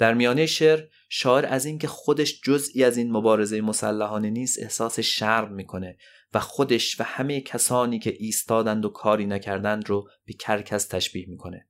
در 0.00 0.14
میانه 0.14 0.46
شعر 0.46 0.80
شاعر 1.08 1.46
از 1.46 1.66
اینکه 1.66 1.88
خودش 1.88 2.40
جزئی 2.40 2.84
از 2.84 2.96
این 2.96 3.12
مبارزه 3.12 3.60
مسلحانه 3.60 4.30
نیست 4.30 4.62
احساس 4.62 5.00
شرم 5.00 5.52
می‌کنه 5.52 5.96
و 6.34 6.40
خودش 6.40 7.00
و 7.00 7.04
همه 7.04 7.40
کسانی 7.40 7.98
که 7.98 8.16
ایستادند 8.18 8.84
و 8.84 8.88
کاری 8.88 9.26
نکردند 9.26 9.88
رو 9.88 10.08
به 10.24 10.32
کرکس 10.32 10.86
تشبیه 10.86 11.26
می‌کنه. 11.28 11.68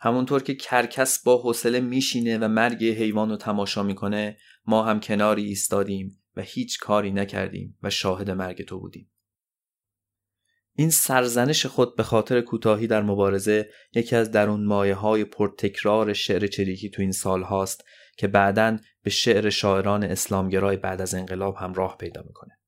همونطور 0.00 0.42
که 0.42 0.54
کرکس 0.54 1.22
با 1.22 1.42
حوصله 1.42 1.80
میشینه 1.80 2.38
و 2.38 2.48
مرگ 2.48 2.84
حیوان 2.84 3.30
رو 3.30 3.36
تماشا 3.36 3.82
می‌کنه 3.82 4.38
ما 4.66 4.82
هم 4.84 5.00
کناری 5.00 5.44
ایستادیم 5.44 6.22
و 6.36 6.42
هیچ 6.42 6.78
کاری 6.78 7.10
نکردیم 7.10 7.78
و 7.82 7.90
شاهد 7.90 8.30
مرگ 8.30 8.64
تو 8.64 8.80
بودیم. 8.80 9.10
این 10.78 10.90
سرزنش 10.90 11.66
خود 11.66 11.96
به 11.96 12.02
خاطر 12.02 12.40
کوتاهی 12.40 12.86
در 12.86 13.02
مبارزه 13.02 13.70
یکی 13.94 14.16
از 14.16 14.30
درون 14.30 14.64
مایه 14.64 14.94
های 14.94 15.24
پرتکرار 15.24 16.12
شعر 16.12 16.46
چریکی 16.46 16.90
تو 16.90 17.02
این 17.02 17.12
سال 17.12 17.42
هاست 17.42 17.84
که 18.16 18.26
بعدا 18.26 18.76
به 19.02 19.10
شعر 19.10 19.50
شاعران 19.50 20.04
اسلامگرای 20.04 20.76
بعد 20.76 21.00
از 21.00 21.14
انقلاب 21.14 21.56
هم 21.56 21.74
راه 21.74 21.96
پیدا 21.96 22.22
می‌کنه. 22.26 22.58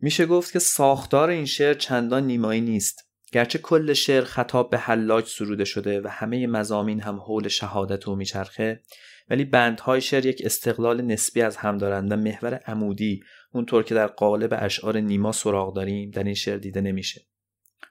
میشه 0.00 0.26
گفت 0.26 0.52
که 0.52 0.58
ساختار 0.58 1.30
این 1.30 1.44
شعر 1.44 1.74
چندان 1.74 2.26
نیمایی 2.26 2.60
نیست 2.60 3.08
گرچه 3.32 3.58
کل 3.58 3.92
شعر 3.92 4.24
خطاب 4.24 4.70
به 4.70 4.78
حلاج 4.78 5.26
سروده 5.26 5.64
شده 5.64 6.00
و 6.00 6.08
همه 6.08 6.46
مزامین 6.46 7.00
هم 7.00 7.16
حول 7.20 7.48
شهادت 7.48 8.08
او 8.08 8.16
میچرخه 8.16 8.82
ولی 9.30 9.44
بندهای 9.44 10.00
شعر 10.00 10.26
یک 10.26 10.42
استقلال 10.44 11.02
نسبی 11.02 11.42
از 11.42 11.56
هم 11.56 11.78
دارند 11.78 12.12
و 12.12 12.16
محور 12.16 12.54
عمودی 12.54 13.20
اونطور 13.52 13.82
که 13.82 13.94
در 13.94 14.06
قالب 14.06 14.54
اشعار 14.58 15.00
نیما 15.00 15.32
سراغ 15.32 15.74
داریم 15.74 16.10
در 16.10 16.24
این 16.24 16.34
شعر 16.34 16.56
دیده 16.56 16.80
نمیشه. 16.80 17.26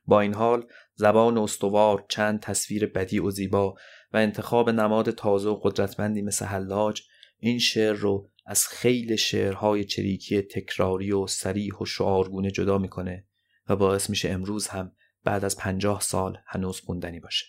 با 0.06 0.22
این 0.22 0.34
حال 0.34 0.66
زبان 0.96 1.38
استوار 1.38 2.06
چند 2.10 2.40
تصویر 2.40 2.86
بدی 2.86 3.20
و 3.20 3.30
زیبا 3.30 3.76
و 4.14 4.18
انتخاب 4.18 4.70
نماد 4.70 5.12
تازه 5.12 5.50
و 5.50 5.60
قدرتمندی 5.64 6.22
مثل 6.22 6.46
حلاج 6.46 7.02
این 7.40 7.60
شعر 7.60 7.94
رو 7.94 8.30
از 8.46 8.68
خیلی 8.68 9.18
شعرهای 9.18 9.84
چریکی 9.84 10.42
تکراری 10.42 11.12
و 11.12 11.28
سریح 11.28 11.74
و 11.82 11.86
شعارگونه 11.86 12.52
جدا 12.52 12.78
می‌کنه 12.78 13.26
و 13.70 13.76
باعث 13.76 14.10
میشه 14.10 14.30
امروز 14.30 14.68
هم 14.68 14.92
بعد 15.24 15.46
از 15.46 15.58
پنجاه 15.58 16.02
سال 16.02 16.38
هنوز 16.46 16.80
خوندنی 16.80 17.20
باشه. 17.20 17.46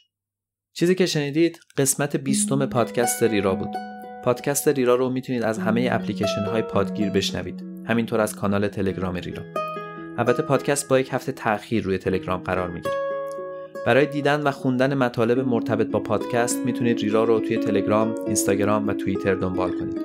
چیزی 0.72 0.94
که 0.94 1.06
شنیدید 1.06 1.60
قسمت 1.76 2.16
بیستم 2.16 2.66
پادکست 2.66 3.22
ریرا 3.22 3.54
بود. 3.54 3.74
پادکست 4.24 4.68
ریرا 4.68 4.94
رو 4.94 5.10
می‌تونید 5.10 5.42
از 5.42 5.58
همه 5.58 5.88
اپلیکیشن 5.92 6.44
های 6.44 6.62
پادگیر 6.62 7.10
بشنوید. 7.10 7.77
همینطور 7.88 8.20
از 8.20 8.36
کانال 8.36 8.68
تلگرام 8.68 9.14
ریرا 9.14 9.42
البته 10.18 10.42
پادکست 10.42 10.88
با 10.88 11.00
یک 11.00 11.08
هفته 11.12 11.32
تاخیر 11.32 11.84
روی 11.84 11.98
تلگرام 11.98 12.40
قرار 12.40 12.70
می‌گیره 12.70 12.94
برای 13.86 14.06
دیدن 14.06 14.42
و 14.42 14.50
خوندن 14.50 14.94
مطالب 14.94 15.40
مرتبط 15.40 15.86
با 15.86 16.00
پادکست 16.00 16.66
می‌تونید 16.66 16.98
ریرا 16.98 17.24
رو 17.24 17.40
توی 17.40 17.56
تلگرام، 17.56 18.14
اینستاگرام 18.26 18.88
و 18.88 18.92
توییتر 18.92 19.34
دنبال 19.34 19.70
کنید. 19.70 19.98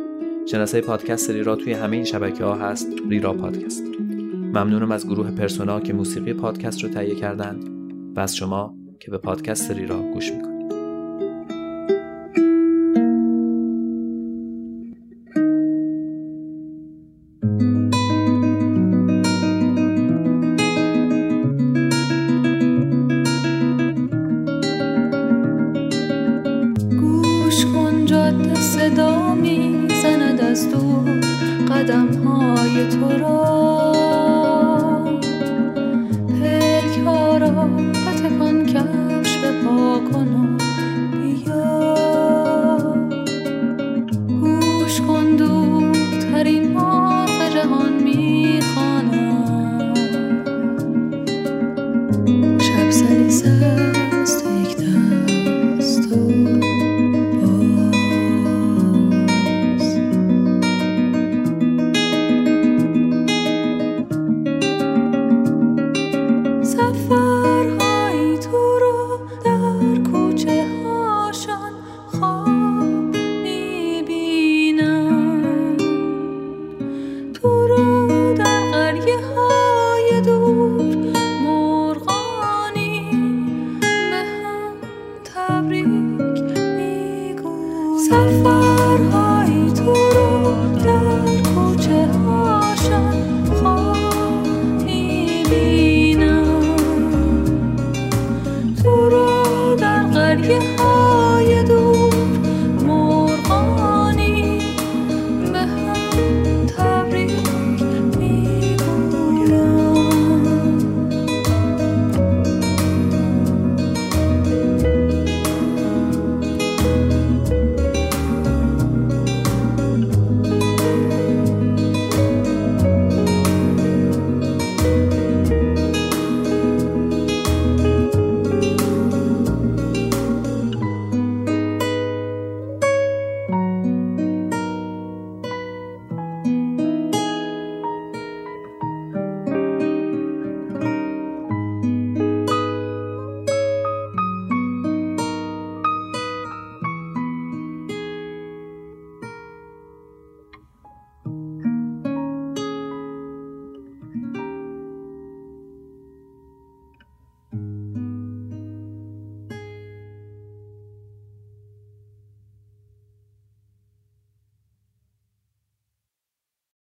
شناسه 0.45 0.81
پادکست 0.81 1.29
ریرا 1.29 1.55
توی 1.55 1.73
همه 1.73 1.95
این 1.95 2.05
شبکه 2.05 2.43
ها 2.43 2.55
هست 2.55 2.87
ریرا 3.09 3.33
پادکست. 3.33 3.83
ممنونم 4.33 4.91
از 4.91 5.07
گروه 5.07 5.31
پرسونا 5.31 5.79
که 5.79 5.93
موسیقی 5.93 6.33
پادکست 6.33 6.83
رو 6.83 6.89
تهیه 6.89 7.15
کردند 7.15 7.69
و 8.15 8.19
از 8.19 8.35
شما 8.35 8.75
که 8.99 9.11
به 9.11 9.17
پادکست 9.17 9.71
ریرا 9.71 10.01
گوش 10.01 10.31
می‌کنید 10.31 10.52